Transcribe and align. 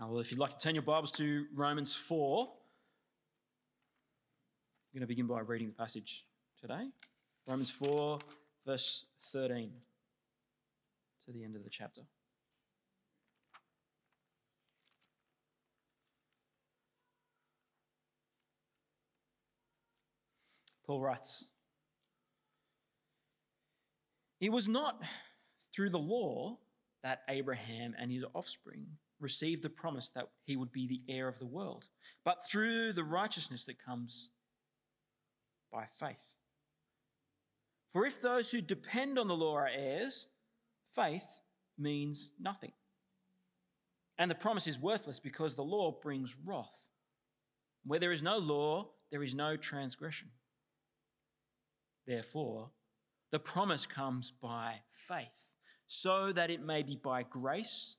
Uh, 0.00 0.06
well, 0.06 0.20
if 0.20 0.30
you'd 0.30 0.38
like 0.38 0.50
to 0.50 0.58
turn 0.58 0.76
your 0.76 0.82
Bibles 0.82 1.10
to 1.10 1.46
Romans 1.52 1.92
4, 1.92 2.42
I'm 2.44 2.48
going 4.94 5.00
to 5.00 5.08
begin 5.08 5.26
by 5.26 5.40
reading 5.40 5.66
the 5.66 5.74
passage 5.74 6.24
today. 6.60 6.84
Romans 7.48 7.72
4, 7.72 8.20
verse 8.64 9.06
13 9.20 9.72
to 11.24 11.32
the 11.32 11.42
end 11.42 11.56
of 11.56 11.64
the 11.64 11.70
chapter. 11.70 12.02
Paul 20.86 21.00
writes, 21.00 21.48
It 24.40 24.52
was 24.52 24.68
not 24.68 25.02
through 25.74 25.90
the 25.90 25.98
law 25.98 26.58
that 27.02 27.22
Abraham 27.28 27.96
and 27.98 28.12
his 28.12 28.24
offspring 28.32 28.86
received 29.20 29.62
the 29.62 29.70
promise 29.70 30.10
that 30.10 30.28
he 30.44 30.56
would 30.56 30.72
be 30.72 30.86
the 30.86 31.02
heir 31.12 31.28
of 31.28 31.38
the 31.38 31.46
world, 31.46 31.84
but 32.24 32.38
through 32.48 32.92
the 32.92 33.04
righteousness 33.04 33.64
that 33.64 33.84
comes 33.84 34.30
by 35.72 35.84
faith. 35.84 36.34
For 37.92 38.06
if 38.06 38.20
those 38.20 38.50
who 38.50 38.60
depend 38.60 39.18
on 39.18 39.28
the 39.28 39.36
law 39.36 39.56
are 39.56 39.70
heirs, 39.72 40.28
faith 40.94 41.42
means 41.78 42.32
nothing. 42.38 42.72
And 44.18 44.30
the 44.30 44.34
promise 44.34 44.66
is 44.66 44.78
worthless 44.78 45.20
because 45.20 45.54
the 45.54 45.62
law 45.62 45.92
brings 46.02 46.36
wrath. 46.44 46.88
Where 47.84 48.00
there 48.00 48.12
is 48.12 48.22
no 48.22 48.38
law, 48.38 48.90
there 49.10 49.22
is 49.22 49.34
no 49.34 49.56
transgression. 49.56 50.30
Therefore, 52.06 52.70
the 53.30 53.38
promise 53.38 53.86
comes 53.86 54.30
by 54.30 54.80
faith, 54.90 55.52
so 55.86 56.32
that 56.32 56.50
it 56.50 56.62
may 56.64 56.82
be 56.82 56.96
by 56.96 57.22
grace 57.22 57.98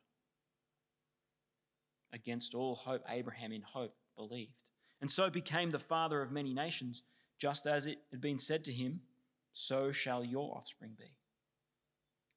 Against 2.13 2.53
all 2.53 2.75
hope, 2.75 3.03
Abraham 3.09 3.51
in 3.51 3.61
hope 3.61 3.95
believed, 4.15 4.69
and 4.99 5.09
so 5.09 5.29
became 5.29 5.71
the 5.71 5.79
father 5.79 6.21
of 6.21 6.31
many 6.31 6.53
nations, 6.53 7.03
just 7.39 7.65
as 7.65 7.87
it 7.87 7.99
had 8.11 8.21
been 8.21 8.39
said 8.39 8.63
to 8.65 8.71
him, 8.71 9.01
So 9.53 9.91
shall 9.91 10.23
your 10.23 10.55
offspring 10.55 10.95
be. 10.97 11.15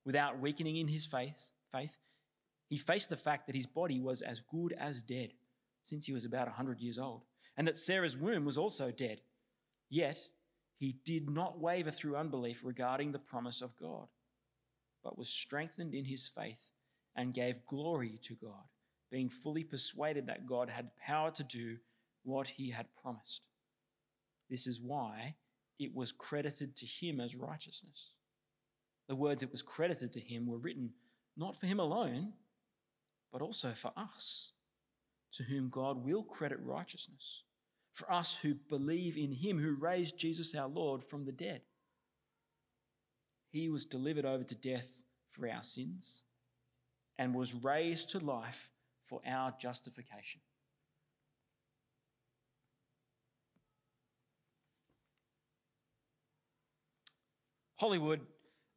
Without 0.05 0.39
weakening 0.39 0.77
in 0.77 0.89
his 0.89 1.06
faith, 1.06 1.53
faith, 1.72 1.98
he 2.69 2.78
faced 2.78 3.11
the 3.11 3.16
fact 3.16 3.47
that 3.47 3.56
his 3.56 3.66
body 3.66 4.00
was 4.00 4.22
as 4.22 4.41
good 4.41 4.72
as 4.78 5.03
dead, 5.03 5.33
since 5.83 6.06
he 6.06 6.12
was 6.12 6.25
about 6.25 6.48
a 6.48 6.50
100 6.50 6.81
years 6.81 6.98
old, 6.98 7.22
and 7.56 7.66
that 7.69 7.78
Sarah's 7.78 8.16
womb 8.16 8.44
was 8.44 8.59
also 8.59 8.91
dead. 8.91 9.20
Yet 9.91 10.28
he 10.77 10.97
did 11.05 11.31
not 11.31 11.61
waver 11.61 11.91
through 11.91 12.16
unbelief 12.16 12.64
regarding 12.64 13.12
the 13.12 13.19
promise 13.19 13.62
of 13.62 13.77
God, 13.77 14.09
but 15.03 15.19
was 15.19 15.28
strengthened 15.28 15.94
in 15.94 16.05
his 16.05 16.28
faith 16.28 16.70
and 17.14 17.34
gave 17.34 17.66
glory 17.66 18.19
to 18.22 18.34
God, 18.34 18.64
being 19.14 19.28
fully 19.28 19.62
persuaded 19.62 20.26
that 20.26 20.44
God 20.44 20.68
had 20.68 20.96
power 20.96 21.30
to 21.30 21.44
do 21.44 21.76
what 22.24 22.48
he 22.48 22.70
had 22.70 22.88
promised. 23.00 23.46
This 24.50 24.66
is 24.66 24.80
why 24.80 25.36
it 25.78 25.94
was 25.94 26.10
credited 26.10 26.75
to 26.75 26.84
him 26.84 27.20
as 27.20 27.36
righteousness. 27.36 28.10
The 29.06 29.14
words 29.14 29.44
it 29.44 29.53
was 29.53 29.62
credited 29.62 30.12
to 30.14 30.20
him 30.20 30.48
were 30.48 30.58
written 30.58 30.91
not 31.36 31.54
for 31.54 31.69
him 31.69 31.78
alone, 31.78 32.32
but 33.32 33.41
also 33.41 33.69
for 33.69 33.92
us, 33.97 34.54
to 35.34 35.44
whom 35.44 35.69
God 35.69 36.04
will 36.04 36.24
credit 36.24 36.58
righteousness 36.60 37.44
for 37.92 38.10
us 38.12 38.41
who 38.42 38.54
believe 38.69 39.16
in 39.16 39.30
him 39.30 39.60
who 39.60 39.76
raised 39.76 40.19
Jesus 40.19 40.56
our 40.56 40.66
Lord 40.66 41.04
from 41.04 41.24
the 41.24 41.30
dead. 41.30 41.60
He 43.53 43.69
was 43.69 43.86
delivered 43.86 44.24
over 44.24 44.42
to 44.42 44.56
death 44.56 45.04
for 45.30 45.48
our 45.48 45.62
sins 45.62 46.24
and 47.16 47.32
was 47.32 47.54
raised 47.54 48.08
to 48.10 48.19
life 48.19 48.72
for 49.04 49.20
our 49.26 49.54
justification. 49.60 50.41
Hollywood 57.76 58.20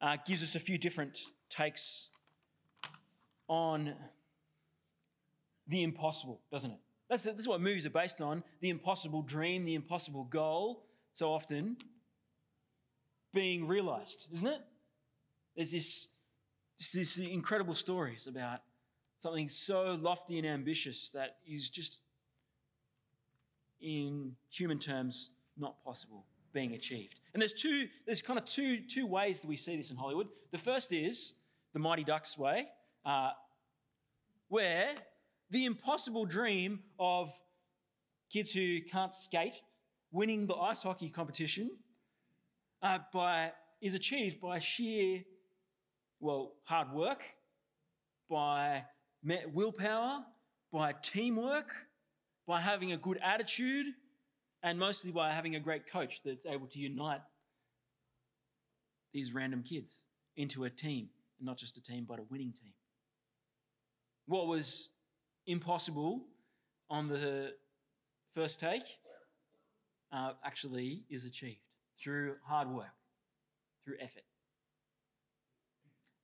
uh, 0.01 0.17
gives 0.25 0.43
us 0.43 0.55
a 0.55 0.59
few 0.59 0.77
different 0.77 1.19
takes 1.49 2.09
on 3.47 3.93
the 5.67 5.83
impossible, 5.83 6.41
doesn't 6.51 6.71
it? 6.71 6.79
That's, 7.09 7.23
this 7.23 7.39
is 7.39 7.47
what 7.47 7.61
movies 7.61 7.85
are 7.85 7.91
based 7.91 8.21
on 8.21 8.44
the 8.59 8.69
impossible 8.69 9.21
dream, 9.21 9.63
the 9.65 9.75
impossible 9.75 10.25
goal, 10.25 10.83
so 11.13 11.31
often 11.31 11.77
being 13.33 13.67
realized, 13.67 14.29
isn't 14.33 14.47
it? 14.47 14.59
There's 15.55 15.71
this, 15.71 16.07
this 16.94 17.17
incredible 17.17 17.75
stories 17.75 18.27
about 18.27 18.59
something 19.19 19.47
so 19.47 19.97
lofty 20.01 20.38
and 20.38 20.47
ambitious 20.47 21.09
that 21.11 21.38
is 21.45 21.69
just, 21.69 22.01
in 23.81 24.35
human 24.50 24.79
terms, 24.79 25.31
not 25.57 25.83
possible 25.83 26.25
being 26.53 26.73
achieved. 26.73 27.19
And 27.33 27.41
there's 27.41 27.53
two, 27.53 27.88
there's 28.06 28.22
kind 28.22 28.39
of 28.39 28.45
two, 28.45 28.79
two 28.79 29.06
ways 29.06 29.41
that 29.41 29.47
we 29.47 29.57
see 29.57 29.75
this 29.75 29.91
in 29.91 29.97
Hollywood. 29.97 30.27
The 30.51 30.57
first 30.57 30.94
is 30.94 31.35
the 31.73 31.79
Mighty 31.79 32.03
Ducks 32.03 32.38
way, 32.38 32.67
uh, 33.06 33.31
where 34.47 34.89
the 35.50 35.66
impossible 35.66 36.25
dream 36.25 36.79
of 37.00 37.29
kids 38.31 38.51
who 38.51 38.81
can't 38.81 39.13
skate 39.13 39.61
winning 40.11 40.47
the 40.47 40.56
ice 40.56 40.83
hockey 40.83 41.09
competition 41.09 41.69
uh, 42.81 43.00
by, 43.13 43.51
is 43.81 43.95
achieved 43.95 44.39
by 44.41 44.59
sheer, 44.59 45.23
well, 46.19 46.53
hard 46.63 46.91
work, 46.91 47.23
by 48.29 48.83
willpower, 49.53 50.23
by 50.71 50.93
teamwork, 51.01 51.71
by 52.47 52.59
having 52.61 52.91
a 52.91 52.97
good 52.97 53.19
attitude, 53.23 53.88
and 54.63 54.79
mostly 54.79 55.11
by 55.11 55.31
having 55.31 55.55
a 55.55 55.59
great 55.59 55.89
coach 55.89 56.23
that's 56.23 56.45
able 56.45 56.67
to 56.67 56.79
unite 56.79 57.21
these 59.13 59.33
random 59.33 59.63
kids 59.63 60.05
into 60.35 60.65
a 60.65 60.69
team, 60.69 61.09
and 61.39 61.45
not 61.45 61.57
just 61.57 61.77
a 61.77 61.81
team, 61.81 62.05
but 62.07 62.19
a 62.19 62.23
winning 62.29 62.51
team. 62.51 62.73
What 64.27 64.47
was 64.47 64.89
impossible 65.45 66.25
on 66.89 67.07
the 67.07 67.53
first 68.33 68.59
take 68.59 68.83
uh, 70.11 70.33
actually 70.44 71.03
is 71.09 71.25
achieved 71.25 71.59
through 72.01 72.35
hard 72.45 72.69
work, 72.69 72.94
through 73.83 73.95
effort. 73.99 74.23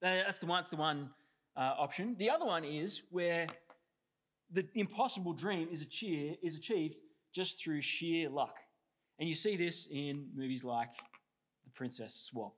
That's 0.01 0.39
the 0.39 0.45
one, 0.45 0.57
that's 0.57 0.69
the 0.69 0.75
one 0.75 1.09
uh, 1.55 1.73
option. 1.77 2.15
The 2.17 2.29
other 2.29 2.45
one 2.45 2.63
is 2.63 3.03
where 3.09 3.47
the 4.51 4.67
impossible 4.75 5.33
dream 5.33 5.67
is, 5.71 5.85
cheer, 5.85 6.35
is 6.41 6.57
achieved 6.57 6.97
just 7.33 7.63
through 7.63 7.81
sheer 7.81 8.29
luck. 8.29 8.57
And 9.19 9.27
you 9.27 9.35
see 9.35 9.57
this 9.57 9.87
in 9.91 10.27
movies 10.35 10.63
like 10.63 10.91
The 11.63 11.71
Princess 11.71 12.15
Swap, 12.15 12.53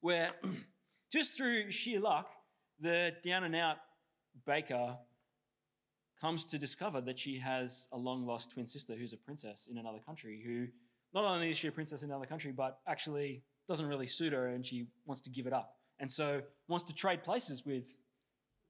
where 0.00 0.30
just 1.12 1.36
through 1.36 1.70
sheer 1.70 2.00
luck, 2.00 2.30
the 2.80 3.14
down 3.22 3.44
and 3.44 3.54
out 3.54 3.78
baker 4.46 4.98
comes 6.20 6.44
to 6.46 6.58
discover 6.58 7.00
that 7.00 7.18
she 7.18 7.38
has 7.38 7.88
a 7.92 7.96
long 7.96 8.26
lost 8.26 8.52
twin 8.52 8.66
sister 8.66 8.94
who's 8.94 9.12
a 9.12 9.16
princess 9.16 9.68
in 9.70 9.78
another 9.78 9.98
country, 9.98 10.42
who 10.44 10.66
not 11.14 11.24
only 11.24 11.50
is 11.50 11.56
she 11.56 11.68
a 11.68 11.72
princess 11.72 12.02
in 12.02 12.10
another 12.10 12.26
country, 12.26 12.52
but 12.52 12.78
actually 12.86 13.42
doesn't 13.68 13.86
really 13.86 14.06
suit 14.06 14.32
her 14.32 14.48
and 14.48 14.64
she 14.64 14.86
wants 15.04 15.20
to 15.22 15.30
give 15.30 15.46
it 15.46 15.52
up. 15.52 15.76
And 15.98 16.10
so 16.10 16.42
wants 16.68 16.84
to 16.84 16.94
trade 16.94 17.22
places 17.22 17.64
with 17.64 17.96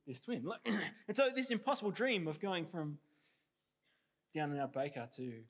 this 0.07 0.21
twin. 0.21 0.45
and 1.09 1.17
so 1.17 1.29
this 1.35 1.51
impossible 1.51 1.91
dream 1.91 2.27
of 2.29 2.41
going 2.41 2.65
from 2.65 2.99
down 4.35 4.51
and 4.51 4.61
out 4.61 4.73
baker 4.73 5.09
to 5.17 5.43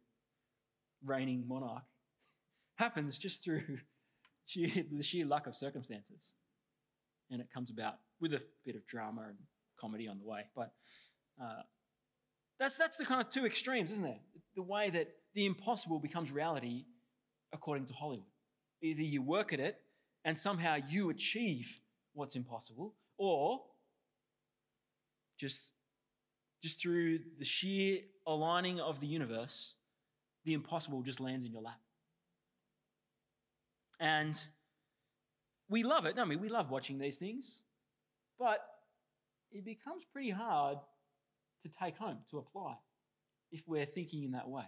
reigning 1.05 1.45
monarch 1.47 1.85
happens 2.79 3.19
just 3.19 3.45
through 3.45 3.63
the 4.57 5.03
sheer 5.03 5.27
luck 5.27 5.47
of 5.47 5.57
circumstances. 5.57 6.35
And 7.31 7.41
it 7.41 7.49
comes 7.53 7.71
about 7.71 7.95
with 8.21 8.35
a 8.35 8.43
bit 8.65 8.77
of 8.77 8.87
drama 8.87 9.23
and 9.29 9.39
comedy 9.79 10.09
on 10.09 10.19
the 10.19 10.27
way. 10.27 10.43
But 10.55 10.73
uh, 11.41 11.63
that's, 12.59 12.77
that's 12.77 12.97
the 12.97 13.05
kind 13.05 13.21
of 13.21 13.31
two 13.31 13.47
extremes, 13.47 13.91
isn't 13.93 14.05
it? 14.05 14.21
The 14.55 14.63
way 14.63 14.91
that 14.91 15.09
the 15.35 15.47
impossible 15.47 15.99
becomes 15.99 16.31
reality 16.31 16.85
according 17.53 17.87
to 17.87 17.95
Hollywood. 17.95 18.27
Either 18.83 19.03
you 19.03 19.23
work 19.23 19.53
at 19.53 19.61
it 19.61 19.79
and 20.25 20.39
somehow 20.39 20.77
you 20.89 21.11
achieve 21.11 21.79
what's 22.13 22.37
impossible, 22.37 22.95
or 23.17 23.63
just, 25.39 25.73
just 26.63 26.81
through 26.81 27.19
the 27.39 27.45
sheer 27.45 28.01
aligning 28.27 28.81
of 28.81 29.01
the 29.01 29.07
universe, 29.07 29.77
the 30.45 30.55
impossible 30.55 31.03
just 31.03 31.21
lands 31.21 31.45
in 31.45 31.53
your 31.53 31.63
lap. 31.63 31.81
And 34.01 34.39
we 35.69 35.83
love 35.85 36.07
it, 36.07 36.17
don't 36.17 36.29
we? 36.29 36.37
We 36.37 36.49
love 36.49 36.71
watching 36.71 36.99
these 36.99 37.17
things. 37.17 37.63
But 38.39 38.59
it 39.51 39.65
becomes 39.65 40.05
pretty 40.05 40.31
hard 40.31 40.79
to 41.63 41.69
take 41.69 41.97
home, 41.97 42.19
to 42.31 42.39
apply, 42.39 42.75
if 43.53 43.65
we're 43.67 43.85
thinking 43.85 44.25
in 44.25 44.33
that 44.33 44.49
way. 44.49 44.65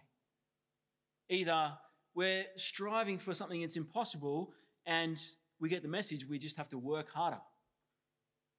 Either 1.29 1.73
we're 2.15 2.45
striving 2.55 3.19
for 3.19 3.35
something 3.35 3.61
that's 3.61 3.77
impossible 3.77 4.53
and 4.87 5.21
we 5.61 5.69
get 5.69 5.83
the 5.83 5.89
message 5.89 6.27
we 6.29 6.39
just 6.39 6.57
have 6.57 6.69
to 6.69 6.79
work 6.79 7.11
harder. 7.11 7.41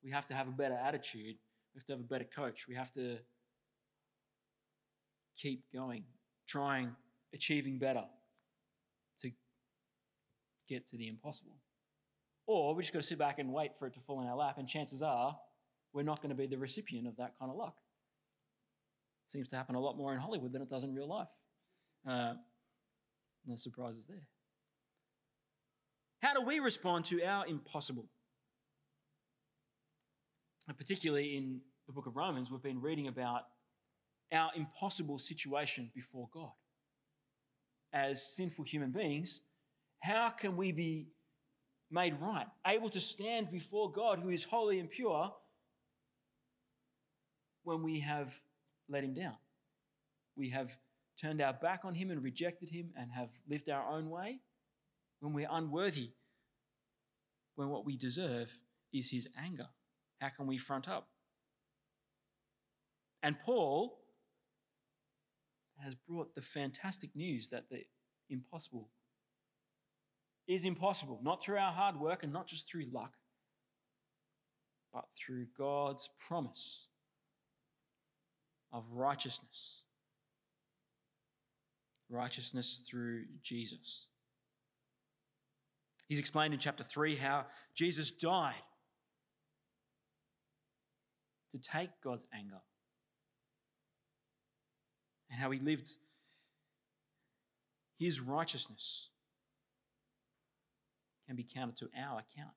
We 0.04 0.12
have 0.12 0.28
to 0.28 0.34
have 0.34 0.48
a 0.48 0.52
better 0.52 0.76
attitude. 0.76 1.38
We 1.76 1.80
have 1.80 1.86
to 1.86 1.94
have 1.94 2.00
a 2.00 2.04
better 2.04 2.24
coach. 2.24 2.68
We 2.70 2.76
have 2.76 2.90
to 2.92 3.18
keep 5.38 5.66
going, 5.74 6.06
trying, 6.48 6.96
achieving 7.34 7.80
better 7.80 8.06
to 9.20 9.32
get 10.70 10.88
to 10.88 10.98
the 10.98 11.10
impossible. 11.10 11.58
Or 12.48 12.74
we 12.74 12.82
just 12.82 12.94
got 12.94 13.02
to 13.02 13.08
sit 13.08 13.18
back 13.18 13.40
and 13.40 13.52
wait 13.52 13.76
for 13.76 13.88
it 13.88 13.94
to 13.96 14.00
fall 14.00 14.22
in 14.22 14.28
our 14.28 14.38
lap, 14.38 14.58
and 14.58 14.68
chances 14.68 15.02
are 15.02 15.38
we're 15.92 16.04
not 16.04 16.22
going 16.22 16.30
to 16.30 16.36
be 16.36 16.48
the 16.48 16.58
recipient 16.58 17.08
of 17.08 17.18
that 17.18 17.38
kind 17.38 17.52
of 17.52 17.58
luck. 17.58 17.76
It 19.26 19.32
seems 19.32 19.50
to 19.50 19.58
happen 19.58 19.76
a 19.76 19.80
lot 19.80 19.98
more 19.98 20.14
in 20.14 20.20
Hollywood 20.20 20.54
than 20.54 20.62
it 20.62 20.70
does 20.70 20.86
in 20.86 20.96
real 20.96 21.10
life. 21.10 21.32
Uh, 22.08 22.36
no 23.46 23.56
surprises 23.56 24.06
there. 24.06 24.28
How 26.22 26.34
do 26.34 26.42
we 26.42 26.60
respond 26.60 27.06
to 27.06 27.22
our 27.24 27.46
impossible? 27.48 28.08
Particularly 30.74 31.38
in 31.38 31.62
the 31.86 31.94
book 31.94 32.08
of 32.08 32.16
Romans, 32.16 32.52
we've 32.52 32.62
been 32.62 32.82
reading 32.82 33.08
about 33.08 33.44
our 34.34 34.50
impossible 34.56 35.18
situation 35.18 35.92
before 35.94 36.28
God. 36.34 36.52
As 37.94 38.36
sinful 38.36 38.66
human 38.66 38.92
beings, 38.92 39.42
how 40.02 40.30
can 40.30 40.58
we 40.58 40.72
be 40.72 41.08
made 41.92 42.16
right, 42.20 42.48
able 42.66 42.90
to 42.90 43.00
stand 43.00 43.52
before 43.52 43.92
God 43.92 44.20
who 44.20 44.30
is 44.30 44.44
holy 44.44 44.80
and 44.80 44.90
pure 44.90 45.34
when 47.64 47.84
we 47.84 48.00
have 48.00 48.34
let 48.90 49.04
him 49.04 49.14
down? 49.14 49.38
We 50.36 50.50
have 50.50 50.76
turned 51.22 51.42
our 51.42 51.54
back 51.54 51.86
on 51.86 51.94
him 51.94 52.10
and 52.10 52.24
rejected 52.24 52.70
him 52.70 52.92
and 52.98 53.12
have 53.12 53.32
lived 53.48 53.70
our 53.70 53.88
own 53.88 54.10
way, 54.10 54.40
when 55.20 55.34
we're 55.34 55.48
unworthy, 55.50 56.10
when 57.56 57.70
what 57.70 57.86
we 57.86 57.96
deserve 57.96 58.52
is 58.92 59.12
his 59.12 59.30
anger. 59.42 59.68
How 60.20 60.30
can 60.30 60.48
we 60.48 60.58
front 60.58 60.90
up? 60.90 61.08
And 63.22 63.40
Paul 63.40 64.00
has 65.84 65.96
brought 65.96 66.36
the 66.36 66.42
fantastic 66.42 67.16
news 67.16 67.50
that 67.50 67.70
the 67.70 67.84
impossible 68.30 68.90
is 70.48 70.66
impossible, 70.66 71.20
not 71.24 71.42
through 71.42 71.58
our 71.58 71.72
hard 71.72 72.00
work 72.00 72.24
and 72.24 72.32
not 72.32 72.48
just 72.48 72.70
through 72.70 72.86
luck, 72.92 73.14
but 74.94 75.06
through 75.18 75.48
God's 75.58 76.10
promise 76.28 76.88
of 78.72 78.94
righteousness. 78.94 79.84
Righteousness 82.10 82.84
through 82.88 83.26
Jesus. 83.42 84.06
He's 86.08 86.20
explained 86.20 86.54
in 86.54 86.60
chapter 86.60 86.84
3 86.84 87.16
how 87.16 87.48
Jesus 87.74 88.12
died 88.12 88.54
to 91.56 91.70
take 91.70 91.90
God's 92.04 92.28
anger 92.34 92.62
and 95.30 95.40
how 95.40 95.52
he 95.52 95.60
lived 95.60 95.90
his 97.98 98.20
righteousness 98.20 99.10
can 101.26 101.36
be 101.36 101.44
counted 101.44 101.78
to 101.78 101.90
our 101.98 102.20
account. 102.20 102.54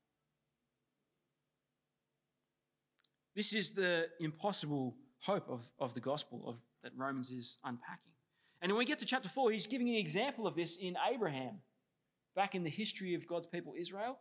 This 3.37 3.53
is 3.53 3.71
the 3.71 4.09
impossible 4.21 4.97
hope 5.23 5.49
of, 5.49 5.71
of 5.79 5.95
the 5.95 6.00
gospel 6.00 6.43
of, 6.47 6.61
that 6.83 6.93
Romans 6.97 7.31
is 7.31 7.59
unpacking. 7.65 8.12
And 8.61 8.73
when 8.73 8.81
we 8.81 8.85
get 8.85 8.99
to 8.99 9.06
chapter 9.06 9.29
4, 9.29 9.53
he's 9.53 9.69
giving 9.69 9.89
an 9.89 9.95
example 9.95 10.47
of 10.47 10.56
this 10.56 10.77
in 10.77 10.97
Abraham, 11.09 11.61
back 12.35 12.56
in 12.56 12.65
the 12.65 12.71
history 12.71 13.15
of 13.15 13.27
God's 13.29 13.47
people 13.47 13.75
Israel. 13.79 14.19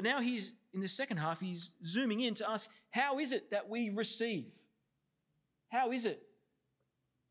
But 0.00 0.08
now 0.08 0.22
he's, 0.22 0.54
in 0.72 0.80
the 0.80 0.88
second 0.88 1.18
half, 1.18 1.40
he's 1.40 1.72
zooming 1.84 2.20
in 2.20 2.32
to 2.32 2.50
ask, 2.50 2.70
how 2.88 3.18
is 3.18 3.32
it 3.32 3.50
that 3.50 3.68
we 3.68 3.90
receive? 3.90 4.50
How 5.68 5.92
is 5.92 6.06
it 6.06 6.22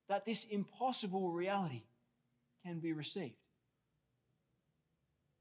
that 0.07 0.24
this 0.24 0.44
impossible 0.44 1.31
reality 1.31 1.81
can 2.63 2.80
be 2.80 2.94
received? 2.94 3.33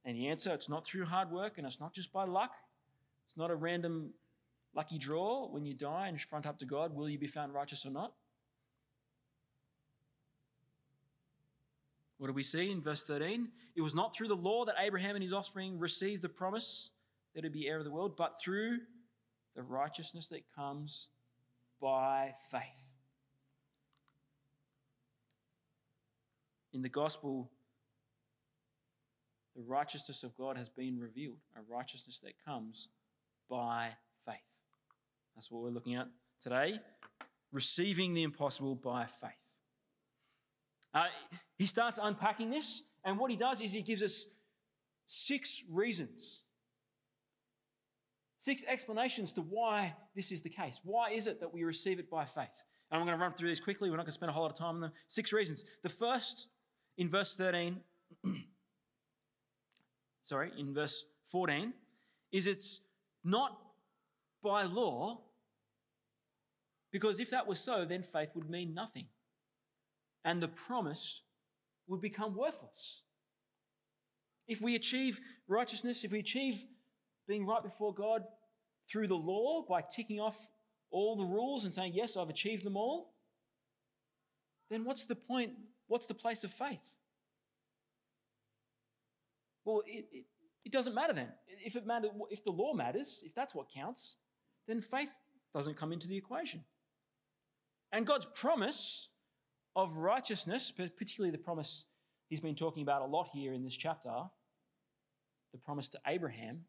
And 0.07 0.17
the 0.17 0.29
answer, 0.29 0.55
it's 0.55 0.71
not 0.71 0.87
through 0.87 1.05
hard 1.05 1.31
work 1.31 1.59
and 1.59 1.67
it's 1.67 1.79
not 1.79 1.93
just 1.93 2.15
by 2.15 2.25
luck. 2.25 2.53
It's 3.27 3.37
not 3.37 3.51
a 3.51 3.55
random 3.55 4.15
lucky 4.75 4.97
draw 4.97 5.49
when 5.49 5.67
you 5.67 5.75
die 5.75 6.09
and 6.09 6.19
front 6.19 6.47
up 6.47 6.59
to 6.61 6.65
God, 6.65 6.95
will 6.95 7.11
you 7.11 7.19
be 7.19 7.27
found 7.27 7.53
righteous 7.53 7.85
or 7.85 7.91
not? 7.91 8.15
What 12.17 12.29
do 12.29 12.33
we 12.33 12.43
see 12.43 12.71
in 12.71 12.81
verse 12.81 13.03
13? 13.03 13.49
It 13.77 13.83
was 13.83 13.95
not 13.95 14.17
through 14.17 14.29
the 14.29 14.35
law 14.35 14.65
that 14.65 14.77
Abraham 14.79 15.15
and 15.15 15.23
his 15.23 15.35
offspring 15.35 15.79
received 15.79 16.23
the 16.23 16.31
promise 16.31 16.89
that 17.35 17.45
he'd 17.45 17.53
be 17.53 17.69
heir 17.69 17.79
of 17.79 17.85
the 17.85 17.91
world, 17.91 18.17
but 18.17 18.41
through 18.41 18.79
the 19.55 19.63
righteousness 19.63 20.29
that 20.29 20.43
comes 20.55 21.09
by 21.81 22.35
faith. 22.51 22.95
In 26.73 26.83
the 26.83 26.89
gospel, 26.89 27.51
the 29.57 29.63
righteousness 29.63 30.23
of 30.23 30.37
God 30.37 30.57
has 30.57 30.69
been 30.69 30.99
revealed, 30.99 31.39
a 31.57 31.61
righteousness 31.69 32.21
that 32.21 32.35
comes 32.45 32.89
by 33.49 33.89
faith. 34.25 34.61
That's 35.35 35.51
what 35.51 35.63
we're 35.63 35.71
looking 35.71 35.97
at 35.97 36.09
today. 36.41 36.79
Receiving 37.53 38.15
the 38.15 38.23
impossible 38.23 38.75
by 38.75 39.07
faith. 39.07 39.59
Uh, 40.95 41.07
he 41.57 41.67
starts 41.67 41.99
unpacking 42.01 42.51
this, 42.51 42.83
and 43.05 43.19
what 43.19 43.31
he 43.31 43.37
does 43.37 43.61
is 43.61 43.73
he 43.73 43.83
gives 43.83 44.03
us 44.03 44.27
six 45.07 45.65
reasons, 45.71 46.45
six 48.39 48.65
explanations 48.67 49.33
to 49.35 49.43
why 49.43 49.95
this 50.15 50.33
is 50.33 50.43
the 50.43 50.49
case. 50.49 50.81
Why 50.85 51.11
is 51.11 51.27
it 51.27 51.41
that 51.41 51.53
we 51.53 51.65
receive 51.65 51.99
it 51.99 52.09
by 52.09 52.25
faith? 52.25 52.65
And 52.91 52.99
I'm 52.99 53.07
going 53.07 53.19
to 53.19 53.23
run 53.23 53.33
through 53.33 53.49
these 53.49 53.61
quickly. 53.61 53.91
We're 53.91 53.97
not 53.97 54.05
going 54.05 54.13
to 54.13 54.13
spend 54.13 54.31
a 54.31 54.33
whole 54.33 54.45
lot 54.45 54.53
of 54.53 54.59
time 54.59 54.77
on 54.77 54.81
them. 54.81 54.93
Six 55.09 55.33
reasons. 55.33 55.65
The 55.83 55.89
first, 55.89 56.49
in 56.97 57.09
verse 57.09 57.35
13, 57.35 57.81
sorry, 60.23 60.53
in 60.57 60.73
verse 60.73 61.05
14, 61.27 61.75
is 62.33 62.47
it's 62.47 62.81
not 63.25 63.59
by 64.43 64.63
law, 64.63 65.21
because 66.93 67.21
if 67.21 67.31
that 67.31 67.47
was 67.47 67.59
so, 67.59 67.85
then 67.85 68.03
faith 68.03 68.33
would 68.35 68.49
mean 68.49 68.73
nothing. 68.73 69.07
And 70.25 70.41
the 70.41 70.49
promise 70.49 71.23
would 71.89 72.01
become 72.01 72.35
worthless. 72.35 73.03
If 74.47 74.63
we 74.63 74.77
achieve 74.77 75.21
righteousness, 75.47 76.05
if 76.05 76.13
we 76.13 76.21
achieve 76.21 76.65
being 77.29 77.47
right 77.47 77.63
before 77.63 77.95
God 77.95 78.25
through 78.91 79.07
the 79.07 79.17
law 79.17 79.63
by 79.69 79.83
ticking 79.83 80.19
off 80.19 80.49
all 80.91 81.15
the 81.15 81.25
rules 81.25 81.65
and 81.65 81.75
saying, 81.75 81.93
Yes, 81.95 82.17
I've 82.17 82.31
achieved 82.31 82.65
them 82.65 82.77
all, 82.77 83.15
then 84.71 84.85
what's 84.85 85.05
the 85.05 85.15
point? 85.15 85.53
What's 85.87 86.07
the 86.07 86.15
place 86.15 86.43
of 86.45 86.51
faith? 86.51 86.97
Well, 89.65 89.83
it, 89.87 90.07
it, 90.11 90.25
it 90.65 90.73
doesn't 90.73 90.95
matter 90.95 91.13
then. 91.13 91.29
If, 91.65 91.77
it 91.77 91.87
matter, 91.87 92.09
if 92.31 92.45
the 92.45 92.53
law 92.53 92.73
matters, 92.73 93.23
if 93.25 93.35
that's 93.35 93.55
what 93.55 93.71
counts, 93.71 94.17
then 94.67 94.81
faith 94.81 95.19
doesn't 95.55 95.77
come 95.77 95.93
into 95.93 96.09
the 96.09 96.17
equation. 96.17 96.65
And 97.93 98.07
God's 98.07 98.27
promise 98.27 99.11
of 99.77 99.99
righteousness, 99.99 100.73
particularly 100.73 101.31
the 101.31 101.43
promise 101.43 101.87
he's 102.29 102.41
been 102.41 102.55
talking 102.55 102.83
about 102.83 103.03
a 103.03 103.07
lot 103.07 103.29
here 103.33 103.53
in 103.53 103.63
this 103.63 103.77
chapter, 103.77 104.11
the 105.53 105.59
promise 105.59 105.89
to 105.91 105.99
Abraham 106.07 106.65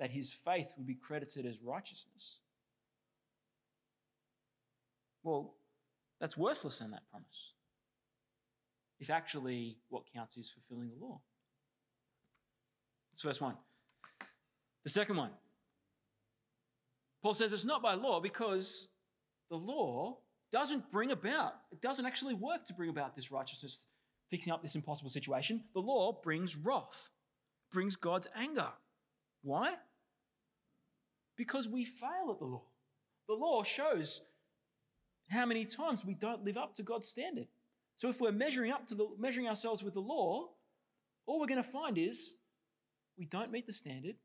that 0.00 0.10
his 0.10 0.32
faith 0.32 0.72
would 0.76 0.86
be 0.86 0.94
credited 0.94 1.44
as 1.44 1.62
righteousness. 1.62 2.40
Well, 5.22 5.54
that's 6.18 6.38
worthless 6.38 6.80
in 6.80 6.90
that 6.92 7.08
promise. 7.10 7.52
If 8.98 9.10
actually 9.10 9.76
what 9.90 10.04
counts 10.12 10.38
is 10.38 10.50
fulfilling 10.50 10.88
the 10.88 11.04
law. 11.04 11.20
That's 13.12 13.22
verse 13.22 13.40
1. 13.40 13.54
The 14.84 14.90
second 14.90 15.16
one. 15.16 15.30
Paul 17.22 17.34
says 17.34 17.52
it's 17.52 17.66
not 17.66 17.82
by 17.82 17.94
law 17.94 18.20
because 18.20 18.88
the 19.50 19.56
law 19.56 20.18
doesn't 20.50 20.90
bring 20.90 21.10
about, 21.10 21.52
it 21.70 21.82
doesn't 21.82 22.06
actually 22.06 22.34
work 22.34 22.66
to 22.66 22.74
bring 22.74 22.88
about 22.88 23.14
this 23.14 23.30
righteousness, 23.30 23.86
fixing 24.30 24.52
up 24.52 24.62
this 24.62 24.74
impossible 24.74 25.10
situation. 25.10 25.64
The 25.74 25.80
law 25.80 26.18
brings 26.22 26.56
wrath, 26.56 27.10
brings 27.70 27.96
God's 27.96 28.28
anger. 28.34 28.68
Why? 29.42 29.74
Because 31.40 31.70
we 31.70 31.86
fail 31.86 32.30
at 32.30 32.38
the 32.38 32.44
law. 32.44 32.66
The 33.26 33.34
law 33.34 33.62
shows 33.62 34.20
how 35.30 35.46
many 35.46 35.64
times 35.64 36.04
we 36.04 36.12
don't 36.12 36.44
live 36.44 36.58
up 36.58 36.74
to 36.74 36.82
God's 36.82 37.08
standard. 37.08 37.46
So 37.96 38.10
if 38.10 38.20
we're 38.20 38.30
measuring 38.30 38.70
up 38.72 38.86
to 38.88 38.94
the 38.94 39.08
measuring 39.18 39.48
ourselves 39.48 39.82
with 39.82 39.94
the 39.94 40.02
law, 40.02 40.50
all 41.24 41.40
we're 41.40 41.46
going 41.46 41.62
to 41.62 41.66
find 41.66 41.96
is 41.96 42.36
we 43.16 43.24
don't 43.24 43.50
meet 43.50 43.64
the 43.64 43.72
standard. 43.72 44.16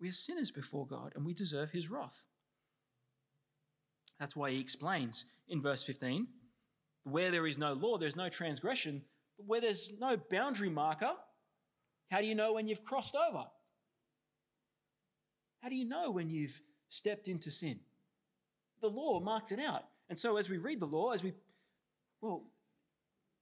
We 0.00 0.08
are 0.08 0.12
sinners 0.12 0.50
before 0.50 0.84
God 0.84 1.12
and 1.14 1.24
we 1.24 1.32
deserve 1.32 1.70
his 1.70 1.88
wrath. 1.88 2.26
That's 4.18 4.34
why 4.34 4.50
he 4.50 4.58
explains 4.58 5.26
in 5.48 5.62
verse 5.62 5.84
15 5.84 6.26
where 7.04 7.30
there 7.30 7.46
is 7.46 7.56
no 7.56 7.72
law, 7.72 7.98
there's 7.98 8.16
no 8.16 8.28
transgression, 8.28 9.02
but 9.36 9.46
where 9.46 9.60
there's 9.60 9.92
no 10.00 10.16
boundary 10.28 10.70
marker, 10.70 11.12
how 12.10 12.20
do 12.20 12.26
you 12.26 12.34
know 12.34 12.54
when 12.54 12.66
you've 12.66 12.82
crossed 12.82 13.14
over? 13.14 13.44
How 15.62 15.68
do 15.68 15.74
you 15.74 15.84
know 15.84 16.10
when 16.10 16.30
you've 16.30 16.60
stepped 16.88 17.28
into 17.28 17.50
sin? 17.50 17.80
The 18.80 18.88
law 18.88 19.20
marks 19.20 19.52
it 19.52 19.58
out. 19.58 19.84
And 20.08 20.18
so 20.18 20.36
as 20.36 20.48
we 20.48 20.58
read 20.58 20.80
the 20.80 20.86
law, 20.86 21.10
as 21.10 21.22
we, 21.22 21.32
well, 22.20 22.44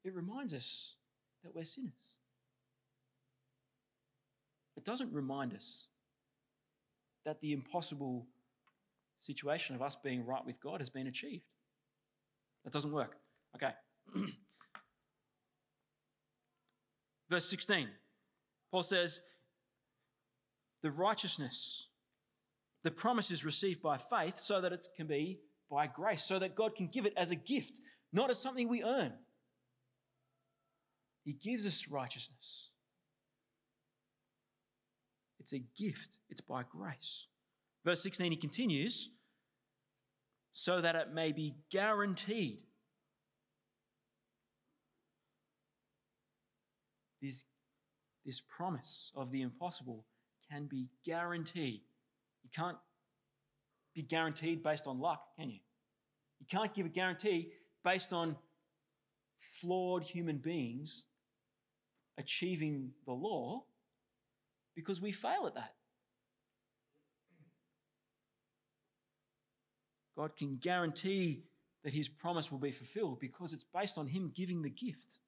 it 0.05 0.15
reminds 0.15 0.55
us 0.55 0.97
that 1.45 1.55
we're 1.55 1.65
sinners. 1.65 1.93
It 4.77 4.85
doesn't 4.85 5.13
remind 5.13 5.55
us 5.55 5.89
that 7.25 7.41
the 7.41 7.53
impossible 7.53 8.27
situation 9.19 9.75
of 9.75 9.83
us 9.83 9.97
being 9.97 10.25
right 10.25 10.45
with 10.45 10.61
God 10.61 10.81
has 10.81 10.91
been 10.91 11.07
achieved. 11.07 11.45
That 12.65 12.73
doesn't 12.73 12.93
work. 12.93 13.17
Okay. 13.55 13.73
Verse 17.31 17.45
16, 17.47 17.89
Paul 18.71 18.85
says, 18.85 19.23
The 20.83 20.91
righteousness, 20.91 21.86
the 22.87 22.93
promise 22.93 23.33
is 23.33 23.45
received 23.45 23.83
by 23.83 23.97
faith 23.97 24.37
so 24.37 24.61
that 24.61 24.73
it 24.73 24.87
can 24.97 25.09
be 25.09 25.41
by 25.69 25.89
grace, 25.89 26.23
so 26.23 26.39
that 26.39 26.55
God 26.55 26.77
can 26.77 26.87
give 26.87 27.05
it 27.05 27.13
as 27.17 27.33
a 27.33 27.37
gift, 27.37 27.81
not 28.13 28.31
as 28.31 28.39
something 28.39 28.69
we 28.69 28.85
earn. 28.85 29.13
He 31.25 31.33
gives 31.33 31.67
us 31.67 31.89
righteousness. 31.91 32.71
It's 35.41 35.53
a 35.53 35.65
gift, 35.77 36.19
it's 36.31 36.41
by 36.41 36.63
grace. 36.63 37.27
Verse 37.85 38.01
16, 38.05 38.31
he 38.31 38.37
continues, 38.37 39.11
so 40.53 40.81
that 40.81 40.95
it 40.95 41.13
may 41.13 41.33
be 41.33 41.57
guaranteed. 41.73 42.61
This, 47.21 47.47
this 48.25 48.41
promise 48.41 49.11
of 49.17 49.33
the 49.33 49.43
impossible 49.43 50.05
can 50.49 50.67
be 50.67 50.91
guaranteed. 51.05 51.81
You 52.47 52.51
can't 52.55 52.79
be 53.93 54.03
guaranteed 54.03 54.63
based 54.63 54.87
on 54.87 55.01
luck, 55.01 55.21
can 55.37 55.51
you? 55.51 55.59
You 56.39 56.47
can't 56.49 56.73
give 56.73 56.87
a 56.87 56.91
guarantee 56.91 57.51
based 57.83 58.13
on 58.13 58.37
flawed 59.39 60.05
human 60.05 60.39
beings 60.39 61.07
achieving 62.19 62.93
the 63.05 63.13
law 63.13 63.65
because 64.77 65.03
we 65.03 65.11
fail 65.11 65.47
at 65.49 65.57
that. 65.57 65.75
God 70.17 70.37
can 70.37 70.57
guarantee 70.57 71.43
that 71.83 71.93
his 71.93 72.09
promise 72.09 72.53
will 72.53 72.61
be 72.61 72.71
fulfilled 72.71 73.19
because 73.19 73.53
it's 73.53 73.65
based 73.65 73.99
on 73.99 74.07
him 74.07 74.31
giving 74.33 74.63
the 74.63 74.71
gift 74.71 75.19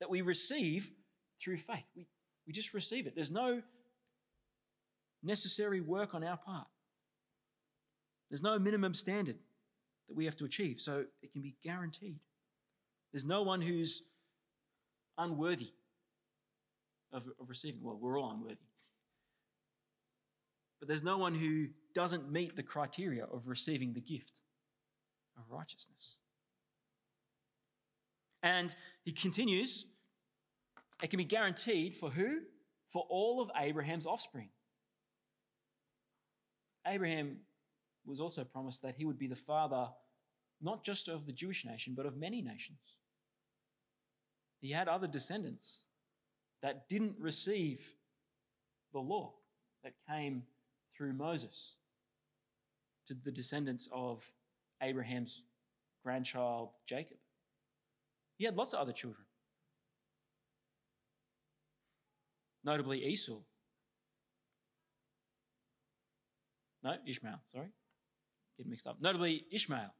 that 0.00 0.08
we 0.08 0.22
receive 0.22 0.90
through 1.42 1.58
faith. 1.58 1.86
We, 1.94 2.06
we 2.46 2.54
just 2.54 2.72
receive 2.72 3.06
it. 3.06 3.14
There's 3.14 3.30
no 3.30 3.60
necessary 5.26 5.80
work 5.80 6.14
on 6.14 6.24
our 6.24 6.36
part, 6.36 6.68
there's 8.30 8.42
no 8.42 8.58
minimum 8.58 8.94
standard 8.94 9.36
that 10.08 10.16
we 10.16 10.24
have 10.24 10.36
to 10.36 10.44
achieve. 10.44 10.80
So 10.80 11.04
it 11.22 11.32
can 11.32 11.42
be 11.42 11.56
guaranteed. 11.62 12.20
There's 13.12 13.24
no 13.24 13.42
one 13.42 13.60
who's 13.60 14.02
unworthy 15.18 15.72
of, 17.12 17.26
of 17.40 17.48
receiving. 17.48 17.82
Well, 17.82 17.98
we're 18.00 18.18
all 18.18 18.30
unworthy. 18.30 18.56
But 20.80 20.88
there's 20.88 21.02
no 21.02 21.18
one 21.18 21.34
who 21.34 21.68
doesn't 21.94 22.30
meet 22.30 22.56
the 22.56 22.62
criteria 22.62 23.24
of 23.24 23.48
receiving 23.48 23.94
the 23.94 24.00
gift 24.00 24.42
of 25.38 25.44
righteousness. 25.50 26.16
And 28.42 28.74
he 29.04 29.12
continues, 29.12 29.86
it 31.02 31.10
can 31.10 31.18
be 31.18 31.24
guaranteed 31.24 31.94
for 31.94 32.10
who? 32.10 32.40
For 32.88 33.04
all 33.08 33.40
of 33.40 33.50
Abraham's 33.58 34.06
offspring. 34.06 34.50
Abraham 36.86 37.38
was 38.04 38.20
also 38.20 38.44
promised 38.44 38.82
that 38.82 38.94
he 38.94 39.04
would 39.04 39.18
be 39.18 39.26
the 39.26 39.34
father 39.34 39.88
not 40.60 40.84
just 40.84 41.08
of 41.08 41.26
the 41.26 41.32
Jewish 41.32 41.64
nation, 41.64 41.94
but 41.96 42.06
of 42.06 42.16
many 42.16 42.40
nations. 42.40 42.78
He 44.60 44.70
had 44.70 44.88
other 44.88 45.06
descendants 45.06 45.84
that 46.62 46.88
didn't 46.88 47.16
receive 47.18 47.94
the 48.92 49.00
law 49.00 49.34
that 49.84 49.92
came 50.08 50.44
through 50.96 51.12
Moses 51.12 51.76
to 53.06 53.14
the 53.14 53.30
descendants 53.30 53.88
of 53.92 54.32
Abraham's 54.82 55.44
grandchild 56.02 56.70
Jacob. 56.86 57.18
He 58.36 58.44
had 58.44 58.56
lots 58.56 58.72
of 58.72 58.80
other 58.80 58.92
children, 58.92 59.26
notably 62.64 63.04
Esau. 63.04 63.40
No, 66.86 66.94
Ishmael, 67.04 67.40
sorry. 67.52 67.66
Get 68.56 68.68
mixed 68.68 68.86
up. 68.86 68.98
Notably 69.00 69.44
Ishmael, 69.50 69.92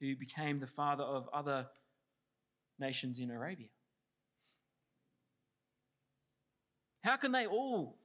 who 0.00 0.16
became 0.16 0.58
the 0.58 0.66
father 0.66 1.04
of 1.04 1.28
other 1.32 1.68
nations 2.80 3.20
in 3.20 3.30
Arabia. 3.30 3.68
How 7.04 7.16
can 7.16 7.30
they 7.30 7.46
all 7.46 8.00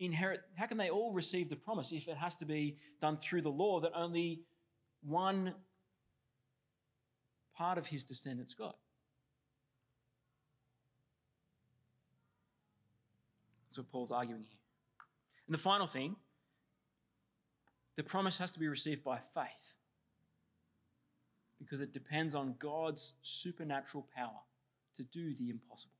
inherit, 0.00 0.40
how 0.56 0.66
can 0.66 0.76
they 0.76 0.90
all 0.90 1.12
receive 1.12 1.50
the 1.50 1.56
promise 1.56 1.92
if 1.92 2.08
it 2.08 2.16
has 2.16 2.34
to 2.36 2.44
be 2.44 2.76
done 3.00 3.16
through 3.16 3.42
the 3.42 3.48
law 3.48 3.78
that 3.78 3.92
only 3.94 4.40
one 5.04 5.54
part 7.56 7.78
of 7.78 7.86
his 7.86 8.04
descendants 8.04 8.54
got? 8.54 8.76
That's 13.68 13.78
what 13.78 13.88
Paul's 13.92 14.10
arguing 14.10 14.42
here. 14.42 14.65
And 15.46 15.54
the 15.54 15.58
final 15.58 15.86
thing 15.86 16.16
the 17.96 18.04
promise 18.04 18.38
has 18.38 18.50
to 18.52 18.60
be 18.60 18.68
received 18.68 19.02
by 19.02 19.18
faith 19.18 19.76
because 21.58 21.80
it 21.80 21.92
depends 21.92 22.34
on 22.34 22.54
God's 22.58 23.14
supernatural 23.22 24.06
power 24.14 24.40
to 24.96 25.04
do 25.04 25.34
the 25.34 25.48
impossible. 25.48 25.94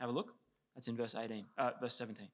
Have 0.00 0.10
a 0.10 0.12
look. 0.12 0.34
That's 0.74 0.88
in 0.88 0.96
verse 0.96 1.14
18, 1.14 1.46
uh, 1.58 1.70
verse 1.80 1.94
17. 1.94 2.28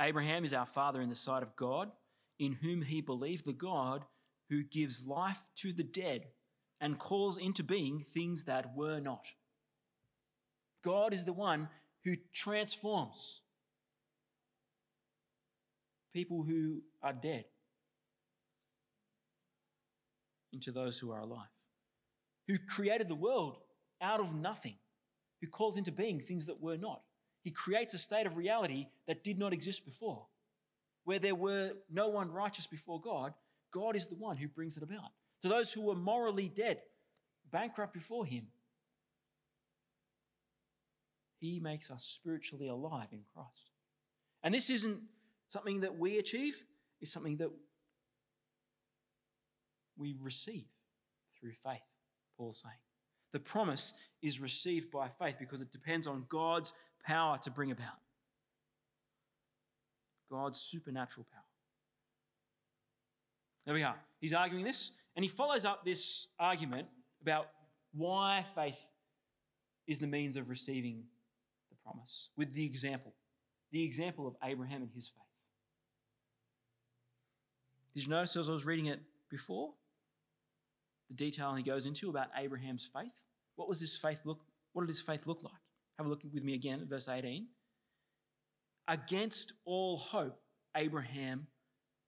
Abraham 0.00 0.44
is 0.44 0.54
our 0.54 0.66
father 0.66 1.00
in 1.00 1.08
the 1.08 1.14
sight 1.14 1.42
of 1.42 1.56
God, 1.56 1.90
in 2.38 2.52
whom 2.52 2.82
he 2.82 3.00
believed 3.00 3.44
the 3.44 3.52
God 3.52 4.04
who 4.48 4.62
gives 4.62 5.06
life 5.06 5.40
to 5.56 5.72
the 5.72 5.82
dead 5.82 6.26
and 6.80 6.98
calls 6.98 7.36
into 7.36 7.64
being 7.64 8.00
things 8.00 8.44
that 8.44 8.76
were 8.76 9.00
not. 9.00 9.26
God 10.82 11.12
is 11.12 11.24
the 11.24 11.32
one 11.32 11.68
who 12.04 12.14
transforms 12.32 13.42
people 16.12 16.42
who 16.42 16.82
are 17.02 17.12
dead 17.12 17.44
into 20.52 20.72
those 20.72 20.98
who 20.98 21.10
are 21.10 21.20
alive, 21.20 21.48
who 22.46 22.56
created 22.58 23.08
the 23.08 23.14
world 23.14 23.58
out 24.00 24.20
of 24.20 24.34
nothing 24.34 24.76
who 25.40 25.46
calls 25.46 25.76
into 25.76 25.92
being 25.92 26.20
things 26.20 26.46
that 26.46 26.60
were 26.60 26.76
not. 26.76 27.02
He 27.42 27.50
creates 27.50 27.94
a 27.94 27.98
state 27.98 28.26
of 28.26 28.36
reality 28.36 28.86
that 29.06 29.24
did 29.24 29.38
not 29.38 29.52
exist 29.52 29.84
before. 29.84 30.26
Where 31.04 31.18
there 31.18 31.34
were 31.34 31.72
no 31.90 32.08
one 32.08 32.30
righteous 32.30 32.66
before 32.66 33.00
God, 33.00 33.32
God 33.72 33.96
is 33.96 34.08
the 34.08 34.16
one 34.16 34.36
who 34.36 34.48
brings 34.48 34.76
it 34.76 34.82
about. 34.82 35.12
To 35.42 35.48
those 35.48 35.72
who 35.72 35.82
were 35.82 35.94
morally 35.94 36.48
dead, 36.48 36.82
bankrupt 37.50 37.94
before 37.94 38.26
Him, 38.26 38.48
He 41.38 41.60
makes 41.60 41.90
us 41.90 42.04
spiritually 42.04 42.68
alive 42.68 43.08
in 43.12 43.20
Christ. 43.34 43.70
And 44.42 44.52
this 44.52 44.70
isn't 44.70 45.00
something 45.48 45.80
that 45.80 45.98
we 45.98 46.18
achieve, 46.18 46.62
it's 47.00 47.12
something 47.12 47.36
that 47.38 47.50
we 49.96 50.16
receive 50.20 50.66
through 51.38 51.52
faith, 51.52 51.82
Paul's 52.36 52.60
saying. 52.60 52.74
The 53.32 53.40
promise 53.40 53.92
is 54.22 54.40
received 54.40 54.90
by 54.90 55.08
faith 55.08 55.36
because 55.38 55.60
it 55.60 55.70
depends 55.70 56.06
on 56.06 56.24
God's 56.28 56.72
power 57.04 57.38
to 57.42 57.50
bring 57.50 57.70
about. 57.70 57.98
God's 60.30 60.60
supernatural 60.60 61.26
power. 61.32 61.42
There 63.64 63.74
we 63.74 63.82
are. 63.82 63.96
He's 64.20 64.32
arguing 64.32 64.64
this, 64.64 64.92
and 65.14 65.24
he 65.24 65.28
follows 65.28 65.64
up 65.64 65.84
this 65.84 66.28
argument 66.38 66.88
about 67.20 67.48
why 67.92 68.44
faith 68.54 68.90
is 69.86 69.98
the 69.98 70.06
means 70.06 70.36
of 70.36 70.48
receiving 70.48 71.04
promise 71.88 72.30
with 72.36 72.52
the 72.52 72.64
example 72.64 73.14
the 73.70 73.84
example 73.84 74.26
of 74.26 74.34
Abraham 74.42 74.82
and 74.82 74.90
his 74.94 75.08
faith. 75.08 75.22
Did 77.94 78.04
you 78.04 78.10
notice 78.10 78.34
as 78.36 78.48
I 78.48 78.52
was 78.52 78.64
reading 78.64 78.86
it 78.86 79.00
before? 79.28 79.74
The 81.10 81.16
detail 81.16 81.54
he 81.54 81.62
goes 81.62 81.84
into 81.84 82.08
about 82.08 82.28
Abraham's 82.36 82.86
faith. 82.90 83.26
What 83.56 83.68
was 83.68 83.80
his 83.80 83.94
faith 83.94 84.22
look? 84.24 84.40
What 84.72 84.82
did 84.82 84.88
his 84.88 85.02
faith 85.02 85.26
look 85.26 85.42
like? 85.42 85.52
Have 85.98 86.06
a 86.06 86.08
look 86.08 86.22
with 86.32 86.44
me 86.44 86.54
again 86.54 86.80
at 86.80 86.86
verse 86.86 87.08
18. 87.08 87.46
Against 88.86 89.52
all 89.66 89.98
hope, 89.98 90.40
Abraham 90.74 91.48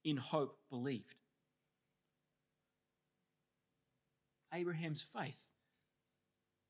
in 0.05 0.17
hope 0.17 0.57
believed. 0.71 1.17
Abraham's 4.55 5.03
faith 5.03 5.51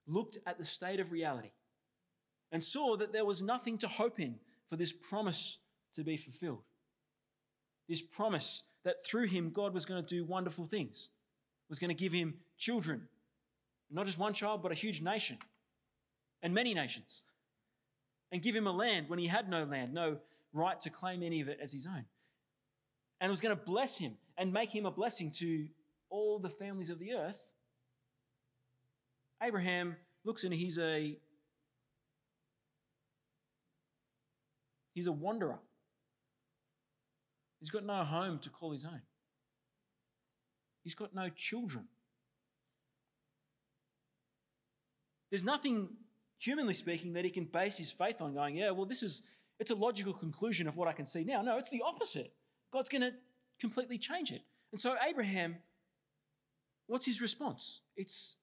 looked 0.06 0.38
at 0.46 0.58
the 0.58 0.64
state 0.64 0.98
of 0.98 1.12
reality 1.12 1.50
and 2.52 2.62
saw 2.62 2.96
that 2.96 3.12
there 3.12 3.24
was 3.24 3.42
nothing 3.42 3.78
to 3.78 3.88
hope 3.88 4.18
in 4.18 4.38
for 4.68 4.76
this 4.76 4.92
promise 4.92 5.58
to 5.94 6.02
be 6.02 6.16
fulfilled. 6.16 6.62
This 7.88 8.02
promise 8.02 8.64
that 8.84 9.04
through 9.04 9.26
him 9.26 9.50
God 9.50 9.74
was 9.74 9.84
going 9.84 10.04
to 10.04 10.14
do 10.14 10.24
wonderful 10.24 10.64
things, 10.64 11.10
was 11.68 11.78
going 11.78 11.94
to 11.94 11.94
give 11.94 12.12
him 12.12 12.34
children, 12.56 13.08
not 13.90 14.06
just 14.06 14.18
one 14.18 14.32
child, 14.32 14.62
but 14.62 14.72
a 14.72 14.76
huge 14.76 15.02
nation 15.02 15.38
and 16.42 16.54
many 16.54 16.74
nations, 16.74 17.22
and 18.32 18.42
give 18.42 18.54
him 18.54 18.66
a 18.66 18.72
land 18.72 19.08
when 19.08 19.18
he 19.18 19.26
had 19.26 19.48
no 19.48 19.64
land, 19.64 19.92
no 19.92 20.18
right 20.52 20.78
to 20.80 20.90
claim 20.90 21.22
any 21.22 21.40
of 21.40 21.48
it 21.48 21.58
as 21.60 21.72
his 21.72 21.86
own. 21.86 22.04
And 23.20 23.30
was 23.30 23.40
going 23.40 23.56
to 23.56 23.62
bless 23.62 23.98
him 23.98 24.16
and 24.38 24.52
make 24.52 24.74
him 24.74 24.86
a 24.86 24.90
blessing 24.90 25.30
to 25.32 25.66
all 26.08 26.38
the 26.38 26.48
families 26.48 26.90
of 26.90 26.98
the 26.98 27.12
earth. 27.12 27.52
Abraham 29.42 29.96
looks 30.24 30.44
and 30.44 30.54
he's 30.54 30.78
a 30.78 31.18
he's 35.00 35.06
a 35.06 35.12
wanderer. 35.12 35.58
He's 37.58 37.70
got 37.70 37.86
no 37.86 38.04
home 38.04 38.38
to 38.40 38.50
call 38.50 38.70
his 38.70 38.84
own. 38.84 39.00
He's 40.84 40.94
got 40.94 41.14
no 41.14 41.30
children. 41.30 41.88
There's 45.30 45.42
nothing, 45.42 45.88
humanly 46.38 46.74
speaking, 46.74 47.14
that 47.14 47.24
he 47.24 47.30
can 47.30 47.44
base 47.44 47.78
his 47.78 47.90
faith 47.90 48.20
on 48.20 48.34
going, 48.34 48.56
yeah, 48.56 48.72
well, 48.72 48.84
this 48.84 49.02
is, 49.02 49.22
it's 49.58 49.70
a 49.70 49.74
logical 49.74 50.12
conclusion 50.12 50.68
of 50.68 50.76
what 50.76 50.86
I 50.86 50.92
can 50.92 51.06
see 51.06 51.24
now. 51.24 51.40
No, 51.40 51.56
it's 51.56 51.70
the 51.70 51.80
opposite. 51.82 52.34
God's 52.70 52.90
going 52.90 53.00
to 53.00 53.14
completely 53.58 53.96
change 53.96 54.32
it. 54.32 54.42
And 54.70 54.78
so, 54.78 54.96
Abraham, 55.08 55.56
what's 56.88 57.06
his 57.06 57.22
response? 57.22 57.80
It's 57.96 58.36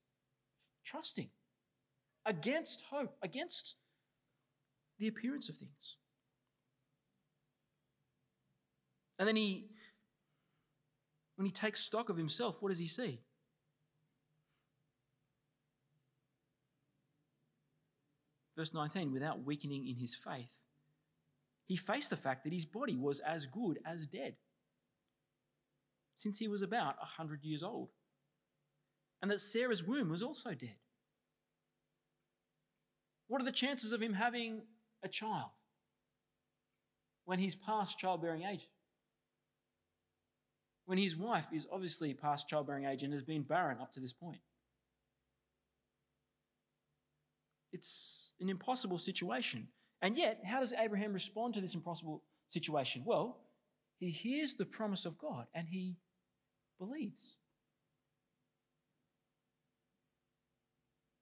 trusting 0.84 1.30
against 2.26 2.86
hope, 2.86 3.16
against 3.22 3.76
the 4.98 5.08
appearance 5.08 5.50
of 5.50 5.56
things. 5.56 5.98
And 9.20 9.28
then 9.28 9.36
he, 9.36 9.70
when 11.36 11.46
he 11.46 11.52
takes 11.52 11.82
stock 11.82 12.10
of 12.10 12.18
himself, 12.18 12.62
what 12.62 12.70
does 12.70 12.80
he 12.80 12.88
see? 12.88 13.20
Verse 18.56 18.74
19, 18.74 19.12
without 19.12 19.44
weakening 19.44 19.88
in 19.88 19.96
his 19.98 20.16
faith, 20.16 20.64
he 21.66 21.76
faced 21.76 22.10
the 22.10 22.16
fact 22.16 22.44
that 22.44 22.54
his 22.54 22.66
body 22.66 22.96
was 22.96 23.20
as 23.20 23.46
good 23.46 23.80
as 23.86 24.08
dead 24.08 24.36
since 26.18 26.40
he 26.40 26.48
was 26.48 26.64
about 26.64 26.96
a 26.96 27.06
100 27.06 27.44
years 27.44 27.62
old, 27.62 27.90
and 29.22 29.30
that 29.30 29.40
Sarah's 29.40 29.84
womb 29.84 30.10
was 30.10 30.24
also 30.24 30.56
dead. 30.56 30.78
What 33.28 33.42
are 33.42 33.46
the 33.46 33.52
chances 33.52 33.92
of 33.92 34.02
him 34.02 34.14
having 34.14 34.64
a 35.04 35.08
child 35.08 35.52
when 37.26 37.38
he's 37.38 37.56
past 37.56 38.00
childbearing 38.00 38.44
age? 38.44 38.68
When 40.88 40.98
his 40.98 41.18
wife 41.18 41.48
is 41.52 41.68
obviously 41.70 42.14
past 42.14 42.48
childbearing 42.48 42.86
age 42.86 43.04
and 43.04 43.12
has 43.12 43.22
been 43.22 43.44
barren 43.44 43.78
up 43.80 43.92
to 43.92 44.00
this 44.00 44.14
point. 44.14 44.40
It's 47.74 48.34
an 48.40 48.48
impossible 48.48 48.98
situation. 48.98 49.68
And 50.02 50.18
yet, 50.18 50.40
how 50.46 50.62
does 50.62 50.74
Abraham 50.74 51.12
respond 51.12 51.54
to 51.56 51.62
this 51.62 51.76
impossible 51.76 52.24
situation? 52.48 53.04
Well, 53.06 53.38
he 53.98 54.10
hears 54.10 54.54
the 54.54 54.66
promise 54.66 55.06
of 55.06 55.18
God 55.18 55.48
and 55.54 55.68
he 55.68 55.98
believes. 56.80 57.36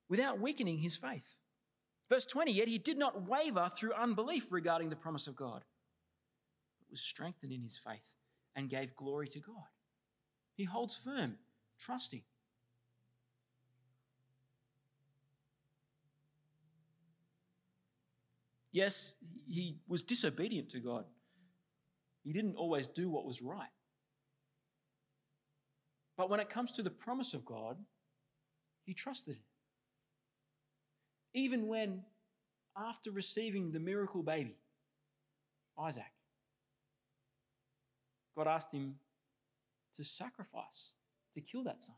Without 0.07 0.39
weakening 0.39 0.77
his 0.77 0.95
faith. 0.95 1.39
Verse 2.07 2.27
20, 2.27 2.51
yet 2.51 2.67
he 2.67 2.77
did 2.77 2.99
not 2.99 3.27
waver 3.27 3.67
through 3.75 3.93
unbelief 3.93 4.51
regarding 4.51 4.89
the 4.89 4.95
promise 4.95 5.25
of 5.25 5.35
God, 5.35 5.63
but 6.77 6.91
was 6.91 7.01
strengthened 7.01 7.51
in 7.51 7.63
his 7.63 7.79
faith 7.79 8.13
and 8.55 8.69
gave 8.69 8.95
glory 8.95 9.27
to 9.27 9.39
God. 9.39 9.67
He 10.55 10.63
holds 10.63 10.95
firm, 10.95 11.37
trusting. 11.79 12.23
Yes, 18.71 19.15
he 19.47 19.79
was 19.87 20.03
disobedient 20.03 20.69
to 20.69 20.79
God. 20.79 21.05
He 22.23 22.33
didn't 22.33 22.55
always 22.55 22.87
do 22.87 23.09
what 23.09 23.25
was 23.25 23.41
right. 23.41 23.69
But 26.17 26.29
when 26.29 26.39
it 26.39 26.49
comes 26.49 26.71
to 26.73 26.83
the 26.83 26.89
promise 26.89 27.33
of 27.33 27.45
God, 27.45 27.77
he 28.83 28.93
trusted 28.93 29.35
it. 29.35 29.43
Even 31.33 31.67
when, 31.67 32.03
after 32.77 33.11
receiving 33.11 33.71
the 33.71 33.79
miracle 33.79 34.23
baby, 34.23 34.57
Isaac, 35.79 36.14
God 38.35 38.47
asked 38.47 38.73
him 38.73 38.95
to 39.95 40.03
sacrifice, 40.03 40.93
to 41.33 41.41
kill 41.41 41.63
that 41.63 41.83
son. 41.83 41.95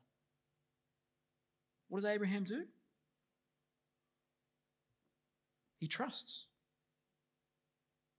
What 1.89 2.01
does 2.01 2.11
Abraham 2.11 2.43
do? 2.43 2.65
He 5.79 5.87
trusts. 5.87 6.47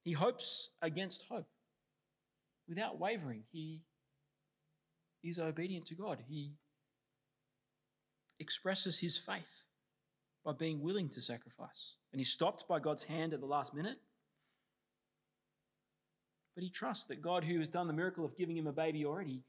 He 0.05 0.13
hopes 0.13 0.71
against 0.81 1.27
hope. 1.29 1.49
Without 2.69 2.99
wavering, 2.99 3.45
he 3.51 3.83
is 5.23 5.39
obedient 5.39 5.87
to 5.87 5.95
God. 5.95 6.19
He 6.29 6.53
expresses 8.39 9.01
his 9.01 9.19
faith 9.19 9.67
by 10.45 10.53
being 10.53 10.81
willing 10.81 11.09
to 11.11 11.21
sacrifice. 11.21 11.97
And 12.13 12.21
he's 12.21 12.33
stopped 12.33 12.67
by 12.69 12.79
God's 12.79 13.05
hand 13.05 13.35
at 13.35 13.41
the 13.41 13.47
last 13.47 13.75
minute 13.75 13.99
but 16.59 16.65
he 16.65 16.71
trusts 16.71 17.05
that 17.05 17.23
God, 17.23 17.45
who 17.45 17.61
has 17.61 17.69
done 17.69 17.87
the 17.87 17.93
miracle 17.93 18.25
of 18.25 18.37
giving 18.37 18.57
him 18.57 18.67
a 18.67 18.73
baby 18.73 19.07
already, 19.07 19.45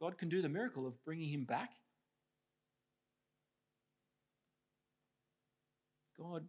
God 0.00 0.16
can 0.16 0.30
do 0.30 0.40
the 0.40 0.48
miracle 0.48 0.86
of 0.86 1.04
bringing 1.04 1.28
him 1.28 1.44
back. 1.44 1.72
God, 6.18 6.46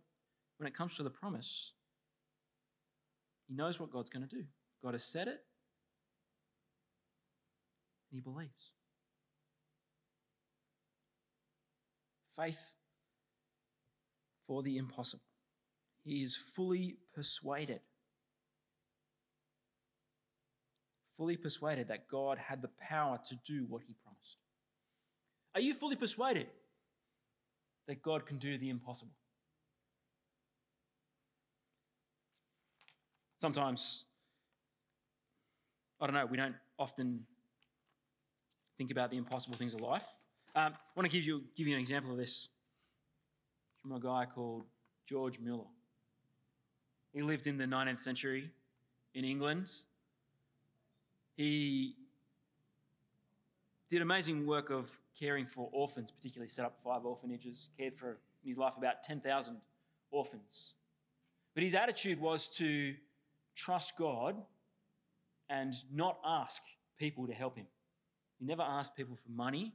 when 0.56 0.68
it 0.68 0.74
comes 0.74 0.96
to 0.96 1.04
the 1.04 1.10
promise, 1.10 1.74
he 3.50 3.54
knows 3.54 3.78
what 3.78 3.92
God's 3.92 4.10
going 4.10 4.26
to 4.26 4.34
do. 4.34 4.46
God 4.82 4.94
has 4.94 5.04
said 5.04 5.28
it, 5.28 5.42
and 8.10 8.14
he 8.14 8.22
believes. 8.22 8.72
Faith 12.34 12.76
for 14.48 14.64
the 14.64 14.78
impossible. 14.78 15.26
He 16.06 16.24
is 16.24 16.38
fully 16.38 16.96
persuaded 17.14 17.82
fully 21.18 21.38
persuaded 21.38 21.88
that 21.88 22.08
God 22.08 22.38
had 22.38 22.62
the 22.62 22.70
power 22.80 23.20
to 23.30 23.36
do 23.46 23.66
what 23.70 23.82
he 23.88 23.96
promised? 24.04 24.40
Are 25.54 25.62
you 25.62 25.74
fully 25.74 25.96
persuaded 25.96 26.48
that 27.88 28.02
God 28.02 28.26
can 28.26 28.38
do 28.38 28.58
the 28.58 28.70
impossible? 28.70 29.14
Sometimes, 33.38 34.06
I 36.02 36.08
don't 36.08 36.16
know, 36.16 36.26
we 36.26 36.38
don't 36.38 36.56
often 36.80 37.26
think 38.78 38.92
about 38.92 39.12
the 39.12 39.18
impossible 39.18 39.56
things 39.56 39.74
of 39.74 39.82
life. 39.82 40.16
Um, 40.56 40.74
I 40.74 41.00
want 41.00 41.10
to 41.10 41.16
give 41.16 41.26
you, 41.26 41.44
give 41.56 41.68
you 41.68 41.76
an 41.76 41.80
example 41.80 42.12
of 42.12 42.18
this 42.18 42.50
from 43.82 43.92
a 43.92 44.00
guy 44.00 44.26
called 44.26 44.66
George 45.06 45.40
Mueller. 45.40 45.66
He 47.14 47.22
lived 47.22 47.48
in 47.48 47.58
the 47.58 47.66
19th 47.66 48.00
century 48.00 48.50
in 49.14 49.24
England 49.24 49.70
he 51.36 51.96
did 53.90 54.02
amazing 54.02 54.46
work 54.46 54.70
of 54.70 54.98
caring 55.20 55.46
for 55.46 55.70
orphans, 55.72 56.12
particularly 56.12 56.50
set 56.50 56.66
up 56.66 56.82
five 56.82 57.06
orphanages, 57.06 57.70
cared 57.78 57.94
for 57.94 58.18
in 58.44 58.50
his 58.50 58.58
life 58.58 58.76
about 58.78 59.04
10,000 59.04 59.58
orphans. 60.12 60.76
But 61.54 61.64
his 61.64 61.76
attitude 61.76 62.20
was 62.20 62.50
to 62.58 62.96
trust 63.56 63.98
God 63.98 64.36
and 65.50 65.74
not 65.92 66.20
ask 66.26 66.62
people 66.98 67.28
to 67.28 67.34
help 67.34 67.58
him. 67.58 67.68
He 68.40 68.46
never 68.46 68.64
asked 68.64 68.96
people 68.96 69.16
for 69.16 69.30
money 69.30 69.74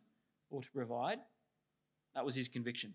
or 0.50 0.62
to 0.62 0.70
provide. 0.70 1.18
That 2.14 2.24
was 2.24 2.34
his 2.34 2.48
conviction. 2.48 2.94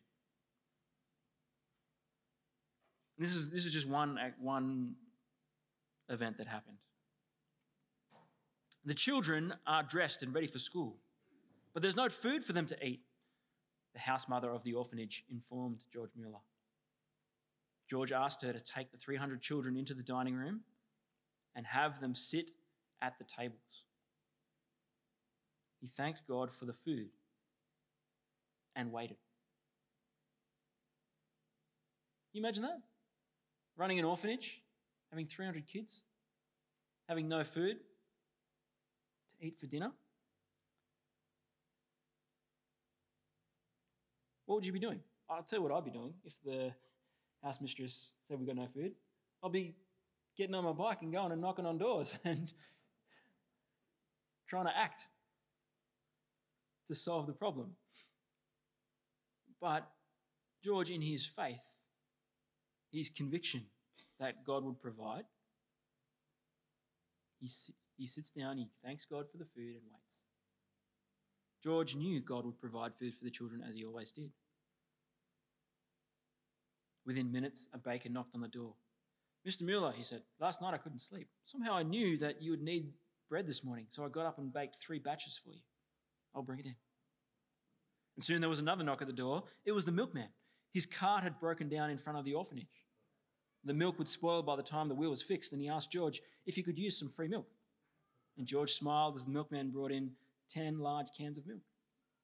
This 3.17 3.33
is, 3.33 3.49
this 3.49 3.65
is 3.65 3.71
just 3.71 3.87
one, 3.87 4.19
one 4.39 4.95
event 6.09 6.37
that 6.37 6.47
happened. 6.47 6.77
The 8.85 8.93
children 8.93 9.53
are 9.65 9.81
dressed 9.81 10.21
and 10.21 10.33
ready 10.33 10.45
for 10.45 10.59
school, 10.59 10.97
but 11.73 11.81
there's 11.81 11.95
no 11.95 12.07
food 12.07 12.43
for 12.43 12.53
them 12.53 12.67
to 12.67 12.87
eat, 12.87 13.01
the 13.93 13.99
house 13.99 14.29
mother 14.29 14.51
of 14.51 14.63
the 14.63 14.73
orphanage 14.73 15.23
informed 15.27 15.83
George 15.91 16.11
Mueller. 16.15 16.41
George 17.89 18.11
asked 18.11 18.43
her 18.43 18.53
to 18.53 18.59
take 18.59 18.91
the 18.91 18.97
300 18.97 19.41
children 19.41 19.75
into 19.75 19.95
the 19.95 20.03
dining 20.03 20.35
room 20.35 20.61
and 21.55 21.65
have 21.65 21.99
them 21.99 22.13
sit 22.13 22.51
at 23.01 23.17
the 23.17 23.23
tables. 23.23 23.85
He 25.81 25.87
thanked 25.87 26.27
God 26.27 26.51
for 26.51 26.65
the 26.65 26.73
food 26.73 27.09
and 28.75 28.91
waited. 28.91 29.17
You 32.33 32.41
imagine 32.41 32.63
that? 32.63 32.81
Running 33.77 33.97
an 33.97 34.05
orphanage, 34.05 34.61
having 35.09 35.25
300 35.25 35.65
kids, 35.65 36.05
having 37.07 37.27
no 37.27 37.43
food 37.43 37.77
eat 39.45 39.55
for 39.55 39.67
dinner. 39.67 39.91
What 44.45 44.55
would 44.55 44.65
you 44.65 44.73
be 44.73 44.79
doing? 44.79 44.99
I'll 45.29 45.43
tell 45.43 45.59
you 45.59 45.63
what 45.63 45.71
I'd 45.71 45.85
be 45.85 45.91
doing 45.91 46.13
if 46.23 46.33
the 46.43 46.71
house 47.43 47.59
mistress 47.61 48.11
said 48.27 48.37
we've 48.37 48.47
got 48.47 48.55
no 48.55 48.67
food. 48.67 48.93
I'll 49.41 49.49
be 49.49 49.75
getting 50.37 50.55
on 50.55 50.63
my 50.63 50.71
bike 50.71 51.01
and 51.01 51.11
going 51.11 51.31
and 51.31 51.41
knocking 51.41 51.65
on 51.65 51.77
doors 51.77 52.19
and 52.25 52.53
trying 54.47 54.65
to 54.65 54.77
act 54.77 55.07
to 56.87 56.95
solve 56.95 57.25
the 57.25 57.33
problem. 57.33 57.71
But 59.59 59.89
George, 60.63 60.91
in 60.91 61.01
his 61.01 61.25
faith, 61.25 61.79
his 62.91 63.09
conviction 63.09 63.65
that 64.19 64.45
God 64.45 64.63
would 64.63 64.79
provide, 64.79 65.25
he, 67.39 67.49
he 67.97 68.07
sits 68.07 68.29
down, 68.29 68.57
he 68.57 68.67
thanks 68.83 69.05
God 69.05 69.29
for 69.29 69.37
the 69.37 69.45
food 69.45 69.75
and 69.75 69.83
waits. 69.91 70.21
George 71.63 71.95
knew 71.95 72.19
God 72.19 72.45
would 72.45 72.59
provide 72.59 72.93
food 72.93 73.13
for 73.13 73.23
the 73.23 73.31
children 73.31 73.63
as 73.67 73.75
he 73.75 73.85
always 73.85 74.11
did. 74.11 74.31
Within 77.05 77.31
minutes, 77.31 77.67
a 77.73 77.77
baker 77.77 78.09
knocked 78.09 78.35
on 78.35 78.41
the 78.41 78.47
door. 78.47 78.73
Mr. 79.47 79.61
Mueller, 79.61 79.93
he 79.95 80.03
said, 80.03 80.21
last 80.39 80.61
night 80.61 80.73
I 80.73 80.77
couldn't 80.77 80.99
sleep. 80.99 81.27
Somehow 81.45 81.75
I 81.75 81.83
knew 81.83 82.17
that 82.17 82.41
you 82.41 82.51
would 82.51 82.63
need 82.63 82.93
bread 83.29 83.47
this 83.47 83.63
morning, 83.63 83.85
so 83.89 84.03
I 84.03 84.09
got 84.09 84.25
up 84.25 84.39
and 84.39 84.51
baked 84.51 84.77
three 84.77 84.99
batches 84.99 85.37
for 85.37 85.51
you. 85.51 85.61
I'll 86.35 86.41
bring 86.41 86.59
it 86.59 86.65
in. 86.65 86.75
And 88.15 88.23
soon 88.23 88.41
there 88.41 88.49
was 88.49 88.59
another 88.59 88.83
knock 88.83 89.01
at 89.01 89.07
the 89.07 89.13
door. 89.13 89.43
It 89.65 89.71
was 89.71 89.85
the 89.85 89.91
milkman. 89.91 90.29
His 90.73 90.85
cart 90.85 91.23
had 91.23 91.39
broken 91.39 91.69
down 91.69 91.89
in 91.89 91.97
front 91.97 92.17
of 92.17 92.25
the 92.25 92.33
orphanage. 92.33 92.85
The 93.63 93.73
milk 93.73 93.97
would 93.97 94.09
spoil 94.09 94.43
by 94.43 94.55
the 94.55 94.63
time 94.63 94.87
the 94.87 94.95
wheel 94.95 95.09
was 95.09 95.23
fixed, 95.23 95.53
and 95.53 95.61
he 95.61 95.69
asked 95.69 95.91
George 95.91 96.21
if 96.45 96.55
he 96.55 96.63
could 96.63 96.77
use 96.77 96.99
some 96.99 97.09
free 97.09 97.27
milk. 97.27 97.47
And 98.37 98.45
George 98.45 98.71
smiled 98.71 99.15
as 99.15 99.25
the 99.25 99.31
milkman 99.31 99.69
brought 99.69 99.91
in 99.91 100.11
10 100.49 100.79
large 100.79 101.07
cans 101.17 101.37
of 101.37 101.47
milk. 101.47 101.61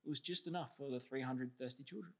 It 0.05 0.09
was 0.09 0.19
just 0.19 0.47
enough 0.47 0.75
for 0.77 0.89
the 0.89 0.99
300 0.99 1.51
thirsty 1.57 1.83
children. 1.83 2.13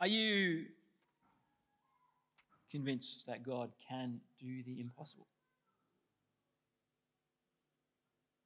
Are 0.00 0.06
you 0.06 0.66
convinced 2.70 3.26
that 3.26 3.42
God 3.42 3.72
can 3.88 4.20
do 4.38 4.62
the 4.62 4.80
impossible? 4.80 5.26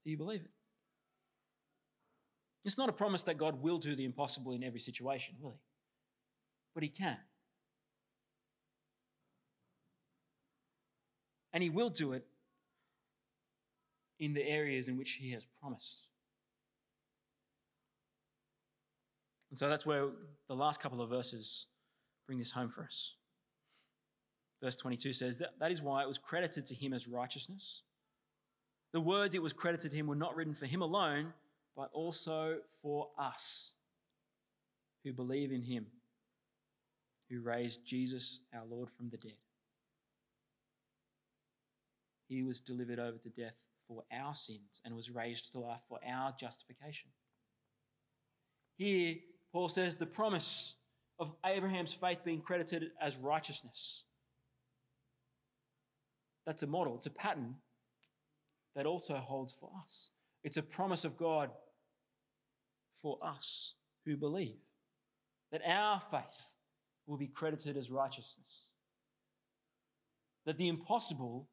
Do 0.05 0.11
you 0.11 0.17
believe 0.17 0.41
it? 0.41 0.51
It's 2.65 2.79
not 2.79 2.89
a 2.89 2.93
promise 2.93 3.25
that 3.25 3.37
God 3.37 3.61
will 3.61 3.79
do 3.79 3.97
the 3.97 4.05
impossible 4.05 4.53
in 4.53 4.63
every 4.63 4.81
situation, 4.81 5.35
will 5.41 5.53
He? 5.53 5.61
But 6.75 6.83
He 6.85 6.89
can. 6.89 7.19
And 11.53 11.63
He 11.63 11.71
will 11.71 11.91
do 11.91 12.13
it 12.13 12.25
in 14.19 14.35
the 14.35 14.47
areas 14.47 14.89
in 14.89 14.97
which 14.97 15.13
He 15.13 15.31
has 15.33 15.47
promised. 15.61 16.11
And 19.51 19.59
so 19.59 19.69
that's 19.69 19.85
where 19.85 20.09
the 20.49 20.55
last 20.55 20.81
couple 20.81 21.01
of 21.01 21.11
verses 21.11 21.67
bring 22.27 22.39
this 22.39 22.53
home 22.53 22.69
for 22.69 22.85
us. 22.85 23.15
Verse 24.63 24.77
22 24.77 25.13
says 25.13 25.39
that 25.39 25.59
that 25.59 25.73
is 25.73 25.83
why 25.83 26.03
it 26.03 26.09
was 26.09 26.19
credited 26.19 26.67
to 26.67 26.75
him 26.75 26.93
as 26.93 27.09
righteousness. 27.09 27.83
The 28.93 29.01
words 29.01 29.35
it 29.35 29.43
was 29.43 29.53
credited 29.53 29.91
to 29.91 29.97
him 29.97 30.07
were 30.07 30.15
not 30.15 30.37
written 30.37 30.55
for 30.55 30.67
him 30.67 30.83
alone, 30.83 31.33
but 31.77 31.91
also 31.93 32.59
for 32.83 33.09
us 33.19 33.73
who 35.03 35.13
believe 35.13 35.51
in 35.51 35.63
him, 35.63 35.87
who 37.31 37.41
raised 37.41 37.85
Jesus 37.87 38.41
our 38.55 38.67
Lord 38.67 38.91
from 38.91 39.09
the 39.09 39.17
dead. 39.17 39.33
He 42.31 42.45
was 42.45 42.61
delivered 42.61 43.01
over 43.01 43.19
to 43.19 43.29
death 43.29 43.65
for 43.89 44.05
our 44.13 44.35
sins 44.35 44.81
and 44.85 44.95
was 44.95 45.11
raised 45.11 45.51
to 45.51 45.59
life 45.59 45.83
for 45.89 45.99
our 46.09 46.33
justification. 46.39 47.11
Here, 48.77 49.17
Paul 49.53 49.69
says 49.69 49.97
the 49.97 50.07
promise 50.07 50.77
of 51.19 51.35
Abraham's 51.45 51.93
faith 51.93 52.23
being 52.25 52.41
credited 52.41 52.93
as 53.03 53.19
righteousness. 53.19 54.05
That's 56.47 56.63
a 56.63 56.69
model, 56.69 56.95
it's 56.95 57.07
a 57.07 57.11
pattern 57.11 57.57
that 58.77 58.87
also 58.87 59.17
holds 59.17 59.53
for 59.53 59.73
us. 59.85 60.13
It's 60.45 60.57
a 60.57 60.63
promise 60.63 61.05
of 61.05 61.17
God 61.17 61.51
for 62.95 63.19
us 63.25 63.75
who 64.07 64.17
believe 64.17 64.61
that 65.51 65.63
our 65.67 66.01
faith 66.01 66.55
will 67.09 67.19
be 67.19 67.27
credited 67.27 67.77
as 67.77 67.91
righteousness, 67.91 68.69
that 70.47 70.59
the 70.59 70.69
impossible 70.69 71.49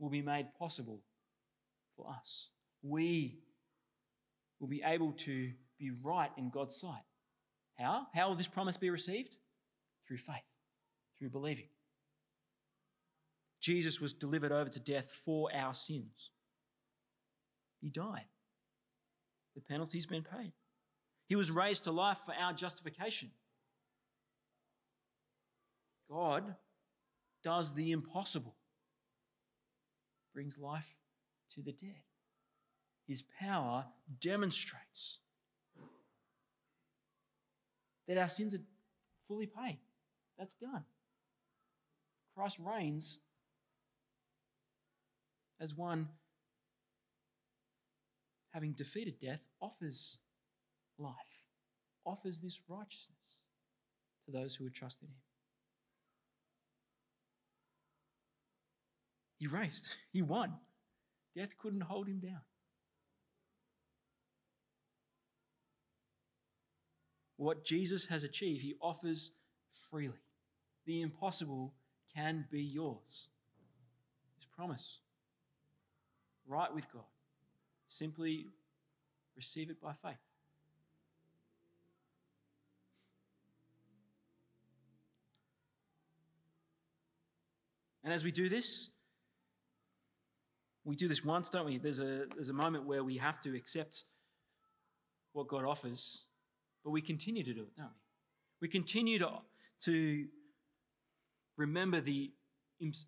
will 0.00 0.10
be 0.10 0.22
made 0.22 0.52
possible 0.58 1.02
for 1.96 2.10
us. 2.10 2.50
We 2.82 3.38
will 4.58 4.68
be 4.68 4.82
able 4.84 5.12
to 5.12 5.52
be 5.78 5.92
right 6.02 6.30
in 6.36 6.50
God's 6.50 6.74
sight. 6.74 7.04
How? 7.78 8.06
How 8.14 8.28
will 8.28 8.34
this 8.34 8.48
promise 8.48 8.76
be 8.76 8.90
received? 8.90 9.36
Through 10.06 10.16
faith, 10.16 10.50
through 11.18 11.30
believing. 11.30 11.68
Jesus 13.60 14.00
was 14.00 14.12
delivered 14.12 14.52
over 14.52 14.70
to 14.70 14.80
death 14.80 15.10
for 15.24 15.50
our 15.54 15.74
sins. 15.74 16.30
He 17.80 17.90
died. 17.90 18.24
The 19.54 19.60
penalty's 19.60 20.06
been 20.06 20.24
paid. 20.24 20.52
He 21.28 21.36
was 21.36 21.50
raised 21.50 21.84
to 21.84 21.92
life 21.92 22.18
for 22.18 22.34
our 22.34 22.52
justification. 22.52 23.30
God 26.10 26.56
does 27.44 27.74
the 27.74 27.92
impossible, 27.92 28.56
brings 30.32 30.58
life 30.58 30.98
to 31.54 31.62
the 31.62 31.72
dead. 31.72 32.02
His 33.06 33.22
power 33.22 33.86
demonstrates 34.20 35.20
that 38.06 38.18
our 38.18 38.28
sins 38.28 38.54
are 38.54 38.62
fully 39.26 39.46
paid. 39.46 39.78
That's 40.38 40.54
done. 40.54 40.84
Christ 42.34 42.58
reigns 42.58 43.20
as 45.60 45.76
one 45.76 46.08
having 48.52 48.72
defeated 48.72 49.18
death 49.18 49.46
offers 49.60 50.18
life, 50.98 51.46
offers 52.04 52.40
this 52.40 52.62
righteousness 52.68 53.40
to 54.24 54.32
those 54.32 54.54
who 54.56 54.64
would 54.64 54.74
trust 54.74 55.02
in 55.02 55.08
him. 55.08 55.14
He 59.40 59.46
raced, 59.46 59.96
he 60.12 60.22
won. 60.22 60.52
Death 61.34 61.56
couldn't 61.58 61.80
hold 61.80 62.06
him 62.06 62.18
down. 62.18 62.42
What 67.36 67.64
Jesus 67.64 68.04
has 68.06 68.22
achieved, 68.22 68.60
he 68.60 68.74
offers 68.82 69.30
freely. 69.72 70.20
The 70.84 71.00
impossible 71.00 71.72
can 72.14 72.44
be 72.50 72.62
yours. 72.62 73.30
His 74.36 74.44
promise. 74.44 75.00
Right 76.46 76.74
with 76.74 76.92
God. 76.92 77.04
Simply 77.88 78.48
receive 79.36 79.70
it 79.70 79.80
by 79.80 79.94
faith. 79.94 80.18
And 88.04 88.12
as 88.12 88.24
we 88.24 88.32
do 88.32 88.48
this, 88.48 88.90
we 90.84 90.96
do 90.96 91.08
this 91.08 91.24
once, 91.24 91.50
don't 91.50 91.66
we? 91.66 91.78
There's 91.78 92.00
a, 92.00 92.24
there's 92.34 92.50
a 92.50 92.54
moment 92.54 92.86
where 92.86 93.04
we 93.04 93.18
have 93.18 93.40
to 93.42 93.56
accept 93.56 94.04
what 95.32 95.48
God 95.48 95.64
offers, 95.64 96.26
but 96.84 96.90
we 96.90 97.02
continue 97.02 97.42
to 97.42 97.52
do 97.52 97.62
it, 97.62 97.76
don't 97.76 97.86
we? 97.86 98.00
We 98.62 98.68
continue 98.68 99.18
to, 99.18 99.30
to 99.82 100.26
remember 101.56 102.00
the 102.00 102.32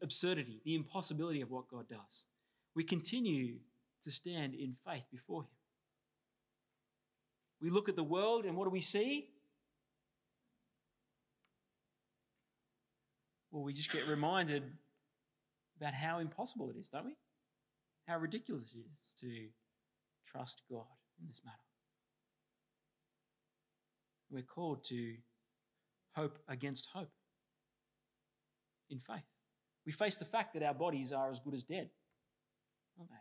absurdity, 0.02 0.60
the 0.64 0.74
impossibility 0.74 1.40
of 1.40 1.50
what 1.50 1.68
God 1.68 1.88
does. 1.88 2.26
We 2.74 2.84
continue 2.84 3.56
to 4.02 4.10
stand 4.10 4.54
in 4.54 4.74
faith 4.74 5.06
before 5.10 5.42
Him. 5.42 5.48
We 7.60 7.70
look 7.70 7.88
at 7.88 7.96
the 7.96 8.04
world, 8.04 8.44
and 8.44 8.56
what 8.56 8.64
do 8.64 8.70
we 8.70 8.80
see? 8.80 9.28
Well, 13.50 13.62
we 13.62 13.72
just 13.72 13.92
get 13.92 14.08
reminded 14.08 14.64
about 15.78 15.94
how 15.94 16.18
impossible 16.18 16.70
it 16.70 16.76
is, 16.76 16.88
don't 16.88 17.04
we? 17.04 17.16
How 18.06 18.18
ridiculous 18.18 18.74
it 18.74 18.84
is 18.98 19.14
to 19.20 19.48
trust 20.26 20.62
God 20.70 20.86
in 21.20 21.28
this 21.28 21.42
matter. 21.44 21.56
We're 24.30 24.42
called 24.42 24.84
to 24.84 25.16
hope 26.14 26.38
against 26.48 26.88
hope 26.92 27.12
in 28.90 28.98
faith. 28.98 29.22
We 29.84 29.92
face 29.92 30.16
the 30.16 30.24
fact 30.24 30.54
that 30.54 30.62
our 30.62 30.74
bodies 30.74 31.12
are 31.12 31.28
as 31.30 31.38
good 31.40 31.54
as 31.54 31.62
dead, 31.62 31.90
aren't 32.98 33.10
they? 33.10 33.16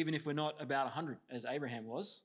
Even 0.00 0.14
if 0.14 0.26
we're 0.26 0.32
not 0.32 0.60
about 0.60 0.86
100 0.86 1.18
as 1.30 1.44
Abraham 1.48 1.84
was, 1.84 2.24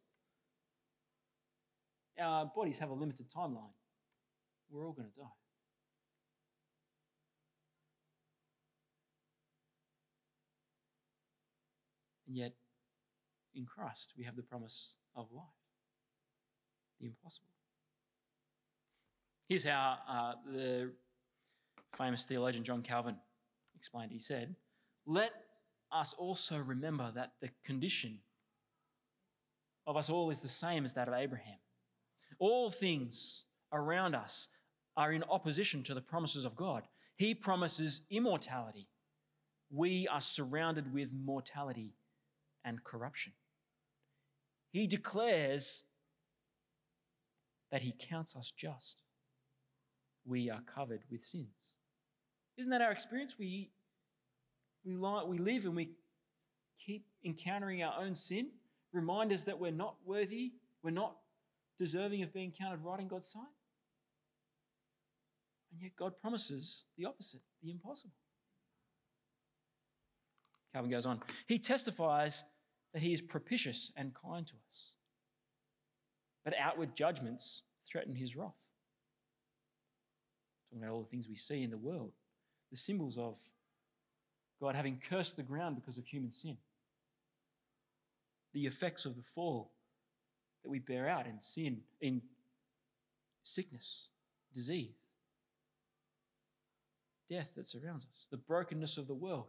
our 2.19 2.45
bodies 2.45 2.79
have 2.79 2.89
a 2.89 2.93
limited 2.93 3.29
timeline. 3.29 3.73
We're 4.69 4.85
all 4.85 4.93
going 4.93 5.09
to 5.09 5.19
die. 5.19 5.27
And 12.27 12.35
yet, 12.35 12.53
in 13.53 13.65
Christ, 13.65 14.13
we 14.17 14.23
have 14.25 14.35
the 14.35 14.43
promise 14.43 14.97
of 15.15 15.27
life, 15.31 15.45
the 16.99 17.07
impossible. 17.07 17.49
Here's 19.47 19.65
how 19.65 19.97
uh, 20.07 20.33
the 20.51 20.91
famous 21.95 22.25
theologian 22.25 22.63
John 22.63 22.81
Calvin 22.81 23.15
explained. 23.75 24.11
He 24.11 24.19
said, 24.19 24.55
Let 25.05 25.31
us 25.91 26.13
also 26.13 26.57
remember 26.59 27.11
that 27.15 27.33
the 27.41 27.49
condition 27.63 28.19
of 29.87 29.97
us 29.97 30.09
all 30.09 30.31
is 30.31 30.41
the 30.41 30.47
same 30.47 30.83
as 30.83 30.95
that 30.95 31.07
of 31.07 31.13
Abraham. 31.13 31.57
All 32.39 32.69
things 32.69 33.45
around 33.71 34.15
us 34.15 34.49
are 34.97 35.13
in 35.13 35.23
opposition 35.29 35.83
to 35.83 35.93
the 35.93 36.01
promises 36.01 36.45
of 36.45 36.55
God. 36.55 36.83
He 37.15 37.35
promises 37.35 38.01
immortality. 38.09 38.87
We 39.69 40.07
are 40.07 40.21
surrounded 40.21 40.93
with 40.93 41.13
mortality 41.13 41.93
and 42.65 42.83
corruption. 42.83 43.33
He 44.71 44.87
declares 44.87 45.85
that 47.71 47.83
he 47.83 47.93
counts 47.97 48.35
us 48.35 48.51
just. 48.51 49.03
We 50.25 50.49
are 50.49 50.61
covered 50.61 51.03
with 51.09 51.21
sins. 51.21 51.47
Isn't 52.57 52.71
that 52.71 52.81
our 52.81 52.91
experience? 52.91 53.37
We, 53.37 53.69
we, 54.83 54.97
we 54.97 55.37
live 55.37 55.65
and 55.65 55.75
we 55.75 55.91
keep 56.79 57.05
encountering 57.23 57.83
our 57.83 57.93
own 58.01 58.15
sin, 58.15 58.49
remind 58.91 59.31
us 59.31 59.43
that 59.43 59.59
we're 59.59 59.71
not 59.71 59.95
worthy, 60.05 60.53
we're 60.83 60.91
not 60.91 61.15
deserving 61.77 62.23
of 62.23 62.33
being 62.33 62.51
counted 62.51 62.83
right 62.83 62.99
in 62.99 63.07
God's 63.07 63.27
sight. 63.27 63.43
And 65.71 65.81
yet 65.81 65.91
God 65.97 66.19
promises 66.21 66.85
the 66.97 67.05
opposite, 67.05 67.41
the 67.61 67.71
impossible. 67.71 68.13
Calvin 70.73 70.91
goes 70.91 71.05
on. 71.05 71.21
He 71.47 71.59
testifies 71.59 72.43
that 72.95 73.03
he 73.03 73.11
is 73.11 73.21
propitious 73.21 73.91
and 73.97 74.13
kind 74.15 74.47
to 74.47 74.53
us. 74.69 74.93
But 76.45 76.53
outward 76.57 76.95
judgments 76.95 77.63
threaten 77.85 78.15
his 78.15 78.37
wrath. 78.37 78.71
Talking 80.69 80.81
about 80.81 80.93
all 80.93 81.01
the 81.01 81.09
things 81.09 81.27
we 81.27 81.35
see 81.35 81.61
in 81.61 81.71
the 81.71 81.77
world, 81.77 82.13
the 82.71 82.77
symbols 82.77 83.17
of 83.17 83.37
God 84.61 84.77
having 84.77 85.01
cursed 85.09 85.35
the 85.35 85.43
ground 85.43 85.75
because 85.75 85.97
of 85.97 86.07
human 86.07 86.31
sin, 86.31 86.55
the 88.53 88.65
effects 88.65 89.03
of 89.03 89.17
the 89.17 89.23
fall 89.23 89.73
that 90.63 90.69
we 90.69 90.79
bear 90.79 91.09
out 91.09 91.27
in 91.27 91.41
sin, 91.41 91.81
in 91.99 92.21
sickness, 93.43 94.07
disease, 94.53 94.95
death 97.27 97.55
that 97.55 97.67
surrounds 97.67 98.05
us, 98.05 98.27
the 98.31 98.37
brokenness 98.37 98.97
of 98.97 99.07
the 99.07 99.13
world, 99.13 99.47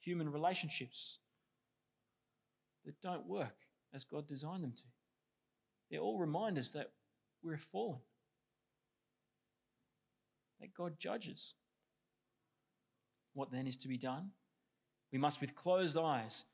human 0.00 0.32
relationships 0.32 1.20
that 2.84 3.00
don't 3.00 3.26
work 3.26 3.56
as 3.92 4.04
God 4.04 4.26
designed 4.26 4.62
them 4.62 4.72
to. 4.76 4.84
They're 5.90 6.00
all 6.00 6.18
reminders 6.18 6.72
that 6.72 6.90
we're 7.42 7.58
fallen, 7.58 8.00
that 10.60 10.74
God 10.74 10.98
judges. 10.98 11.54
What 13.34 13.50
then 13.50 13.66
is 13.66 13.76
to 13.78 13.88
be 13.88 13.98
done? 13.98 14.30
We 15.12 15.18
must, 15.18 15.40
with 15.40 15.54
closed 15.54 15.98
eyes, 15.98 16.44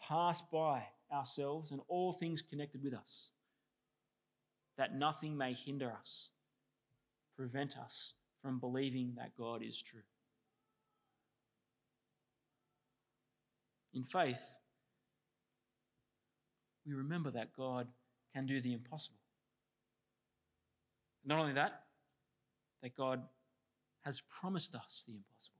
pass 0.00 0.42
by 0.42 0.84
ourselves 1.12 1.70
and 1.70 1.80
all 1.88 2.12
things 2.12 2.42
connected 2.42 2.82
with 2.82 2.94
us, 2.94 3.32
that 4.76 4.94
nothing 4.94 5.36
may 5.36 5.52
hinder 5.52 5.92
us, 5.92 6.30
prevent 7.36 7.78
us 7.78 8.14
from 8.42 8.58
believing 8.58 9.14
that 9.16 9.36
God 9.36 9.62
is 9.62 9.80
true. 9.80 10.02
In 13.94 14.04
faith, 14.04 14.58
we 16.88 16.94
remember 16.94 17.30
that 17.32 17.54
God 17.54 17.88
can 18.34 18.46
do 18.46 18.60
the 18.60 18.72
impossible. 18.72 19.18
Not 21.24 21.38
only 21.38 21.52
that, 21.52 21.82
that 22.82 22.96
God 22.96 23.22
has 24.04 24.22
promised 24.22 24.74
us 24.74 25.04
the 25.06 25.14
impossible. 25.14 25.54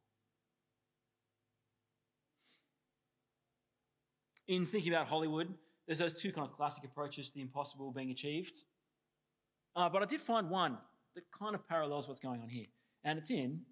In 4.47 4.65
thinking 4.65 4.95
about 4.95 5.09
Hollywood, 5.09 5.53
there's 5.87 5.99
those 5.99 6.15
two 6.15 6.33
kind 6.33 6.47
of 6.47 6.57
classic 6.57 6.85
approaches 6.85 7.29
to 7.29 7.35
the 7.35 7.43
impossible 7.43 7.93
being 7.93 8.11
achieved. 8.11 8.57
Uh, 9.77 9.89
but 9.91 10.03
I 10.03 10.07
did 10.07 10.21
find 10.21 10.49
one 10.49 10.79
that 11.15 11.25
kind 11.31 11.55
of 11.55 11.69
parallels 11.69 12.09
what's 12.09 12.21
going 12.21 12.41
on 12.41 12.49
here. 12.49 12.67
And 13.05 13.19
it's 13.19 13.31
in 13.31 13.63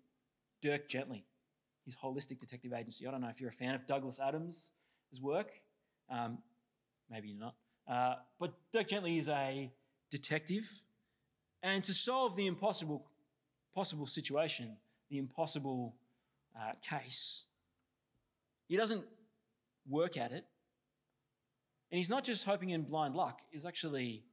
Dirk 0.61 0.89
Gently, 0.89 1.25
his 1.87 1.97
holistic 1.97 2.39
detective 2.39 2.75
agency. 2.75 3.07
I 3.07 3.11
don't 3.11 3.23
know 3.23 3.29
if 3.29 3.41
you're 3.41 3.49
a 3.49 3.53
fan 3.53 3.75
of 3.75 3.87
Douglas 3.87 4.21
Adams' 4.21 4.73
work. 5.23 5.63
Um, 6.11 6.39
maybe 7.11 7.33
not. 7.33 7.55
Uh, 7.89 8.17
but 8.39 8.55
Dirk 8.73 8.89
Gently 8.89 9.19
is 9.19 9.29
a 9.29 9.71
detective, 10.11 10.83
and 11.63 11.83
to 11.85 11.95
solve 11.95 12.37
the 12.37 12.47
impossible 12.47 13.07
possible 13.75 14.07
situation, 14.07 14.77
the 15.11 15.19
impossible 15.19 15.95
uh, 16.59 16.73
case, 16.83 17.47
he 18.69 18.77
doesn't 18.77 19.05
work 19.89 20.17
at 20.17 20.33
it, 20.33 20.45
and 21.91 21.99
he's 21.99 22.11
not 22.11 22.25
just 22.25 22.45
hoping 22.45 22.71
in 22.71 22.83
blind 22.83 23.15
luck. 23.15 23.43
Is 23.53 23.67
actually, 23.67 24.25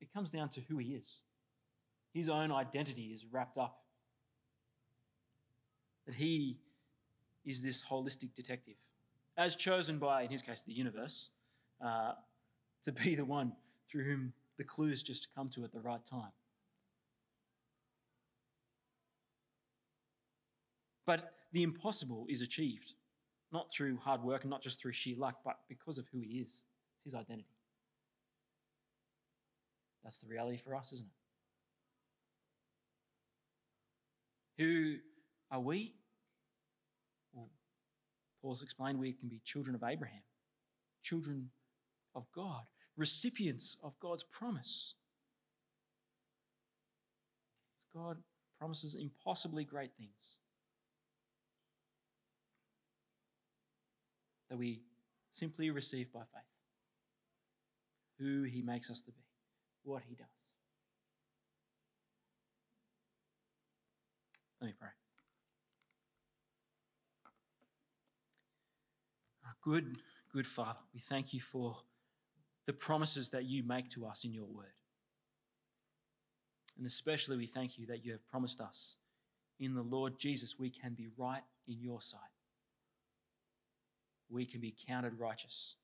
it 0.00 0.12
comes 0.12 0.30
down 0.30 0.48
to 0.50 0.60
who 0.62 0.78
he 0.78 0.94
is. 0.94 1.20
His 2.14 2.28
own 2.28 2.52
identity 2.52 3.12
is 3.12 3.26
wrapped 3.30 3.58
up. 3.58 3.78
That 6.06 6.14
he 6.14 6.58
is 7.44 7.62
this 7.62 7.82
holistic 7.84 8.34
detective, 8.34 8.76
as 9.36 9.56
chosen 9.56 9.98
by, 9.98 10.22
in 10.22 10.30
his 10.30 10.42
case, 10.42 10.62
the 10.62 10.72
universe, 10.72 11.30
uh, 11.84 12.12
to 12.84 12.92
be 12.92 13.14
the 13.14 13.24
one 13.24 13.52
through 13.90 14.04
whom 14.04 14.32
the 14.58 14.64
clues 14.64 15.02
just 15.02 15.28
come 15.34 15.48
to 15.50 15.64
at 15.64 15.72
the 15.72 15.80
right 15.80 16.04
time. 16.04 16.32
But 21.04 21.34
the 21.52 21.62
impossible 21.62 22.26
is 22.28 22.42
achieved, 22.42 22.94
not 23.52 23.72
through 23.72 23.98
hard 23.98 24.22
work 24.22 24.42
and 24.42 24.50
not 24.50 24.62
just 24.62 24.80
through 24.80 24.92
sheer 24.92 25.16
luck, 25.16 25.38
but 25.44 25.56
because 25.68 25.98
of 25.98 26.06
who 26.12 26.20
he 26.20 26.38
is, 26.38 26.62
his 27.04 27.14
identity. 27.14 27.46
That's 30.04 30.20
the 30.20 30.28
reality 30.28 30.56
for 30.56 30.74
us, 30.74 30.92
isn't 30.92 31.08
it? 34.58 34.62
Who 34.62 34.96
are 35.50 35.60
we? 35.60 35.94
Well, 37.32 37.50
Paul's 38.40 38.62
explained 38.62 38.98
we 38.98 39.12
can 39.12 39.28
be 39.28 39.40
children 39.44 39.74
of 39.74 39.82
Abraham, 39.82 40.22
children 41.02 41.50
of 42.14 42.26
God, 42.34 42.62
recipients 42.96 43.76
of 43.82 43.98
God's 44.00 44.22
promise. 44.22 44.94
God 47.94 48.18
promises 48.58 48.94
impossibly 48.94 49.64
great 49.64 49.94
things 49.94 50.38
that 54.48 54.56
we 54.56 54.82
simply 55.32 55.70
receive 55.70 56.12
by 56.12 56.20
faith. 56.20 56.42
Who 58.18 58.44
He 58.44 58.62
makes 58.62 58.90
us 58.90 59.00
to 59.02 59.10
be, 59.10 59.24
what 59.82 60.02
He 60.08 60.14
does. 60.14 60.26
Let 64.60 64.68
me 64.68 64.74
pray. 64.78 64.90
Good, 69.62 69.98
good 70.32 70.46
Father, 70.46 70.80
we 70.92 70.98
thank 70.98 71.32
you 71.32 71.40
for 71.40 71.76
the 72.66 72.72
promises 72.72 73.30
that 73.30 73.44
you 73.44 73.62
make 73.62 73.88
to 73.90 74.06
us 74.06 74.24
in 74.24 74.32
your 74.32 74.46
word. 74.46 74.74
And 76.78 76.86
especially, 76.86 77.36
we 77.36 77.46
thank 77.46 77.78
you 77.78 77.86
that 77.86 78.04
you 78.04 78.12
have 78.12 78.26
promised 78.26 78.60
us 78.60 78.96
in 79.60 79.74
the 79.74 79.82
Lord 79.82 80.18
Jesus 80.18 80.58
we 80.58 80.70
can 80.70 80.94
be 80.94 81.08
right 81.16 81.42
in 81.68 81.80
your 81.80 82.00
sight. 82.00 82.20
We 84.30 84.46
can 84.46 84.60
be 84.60 84.74
counted 84.88 85.18
righteous. 85.18 85.76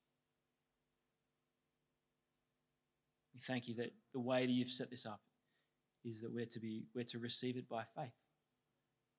We 3.35 3.41
thank 3.41 3.69
you 3.69 3.75
that 3.77 3.93
the 4.13 4.21
way 4.21 4.47
that 4.47 4.53
you've 4.53 4.71
set 4.71 4.91
this 4.91 5.07
up 5.07 5.21
is 6.05 6.23
that 6.23 6.33
we're 6.33 6.47
to 6.47 6.59
be 6.59 6.87
we're 6.95 7.05
to 7.05 7.19
receive 7.19 7.57
it 7.57 7.69
by 7.69 7.83
faith. 7.95 8.15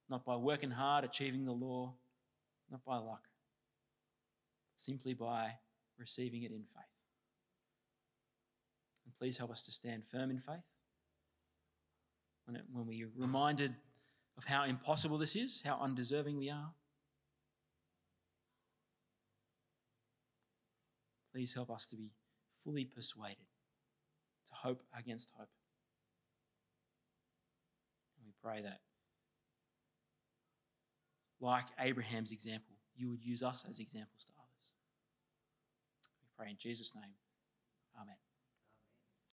Not 0.09 0.25
by 0.25 0.35
working 0.35 0.71
hard, 0.71 1.05
achieving 1.05 1.45
the 1.45 1.51
law, 1.51 1.93
not 2.71 2.83
by 2.83 2.97
luck. 2.97 3.27
Simply 4.75 5.13
by 5.13 5.51
receiving 5.97 6.43
it 6.43 6.51
in 6.51 6.63
faith. 6.63 6.98
And 9.09 9.17
please 9.17 9.39
help 9.39 9.49
us 9.49 9.63
to 9.63 9.71
stand 9.71 10.05
firm 10.05 10.29
in 10.29 10.37
faith. 10.37 10.61
When, 12.45 12.55
it, 12.55 12.61
when 12.71 12.85
we're 12.85 13.09
reminded 13.17 13.73
of 14.37 14.43
how 14.43 14.65
impossible 14.65 15.17
this 15.17 15.35
is, 15.35 15.63
how 15.65 15.79
undeserving 15.81 16.37
we 16.37 16.51
are. 16.51 16.69
Please 21.33 21.55
help 21.55 21.71
us 21.71 21.87
to 21.87 21.95
be 21.95 22.11
fully 22.63 22.85
persuaded, 22.85 23.47
to 24.47 24.53
hope 24.53 24.83
against 24.95 25.31
hope. 25.35 25.49
And 28.19 28.27
we 28.27 28.33
pray 28.43 28.61
that, 28.61 28.81
like 31.41 31.65
Abraham's 31.79 32.31
example, 32.31 32.75
you 32.95 33.09
would 33.09 33.25
use 33.25 33.41
us 33.41 33.65
as 33.67 33.79
examples 33.79 34.25
to 34.25 34.33
others. 34.37 34.73
We 36.21 36.27
pray 36.37 36.51
in 36.51 36.57
Jesus' 36.59 36.93
name. 36.93 37.15
Amen. 37.99 38.15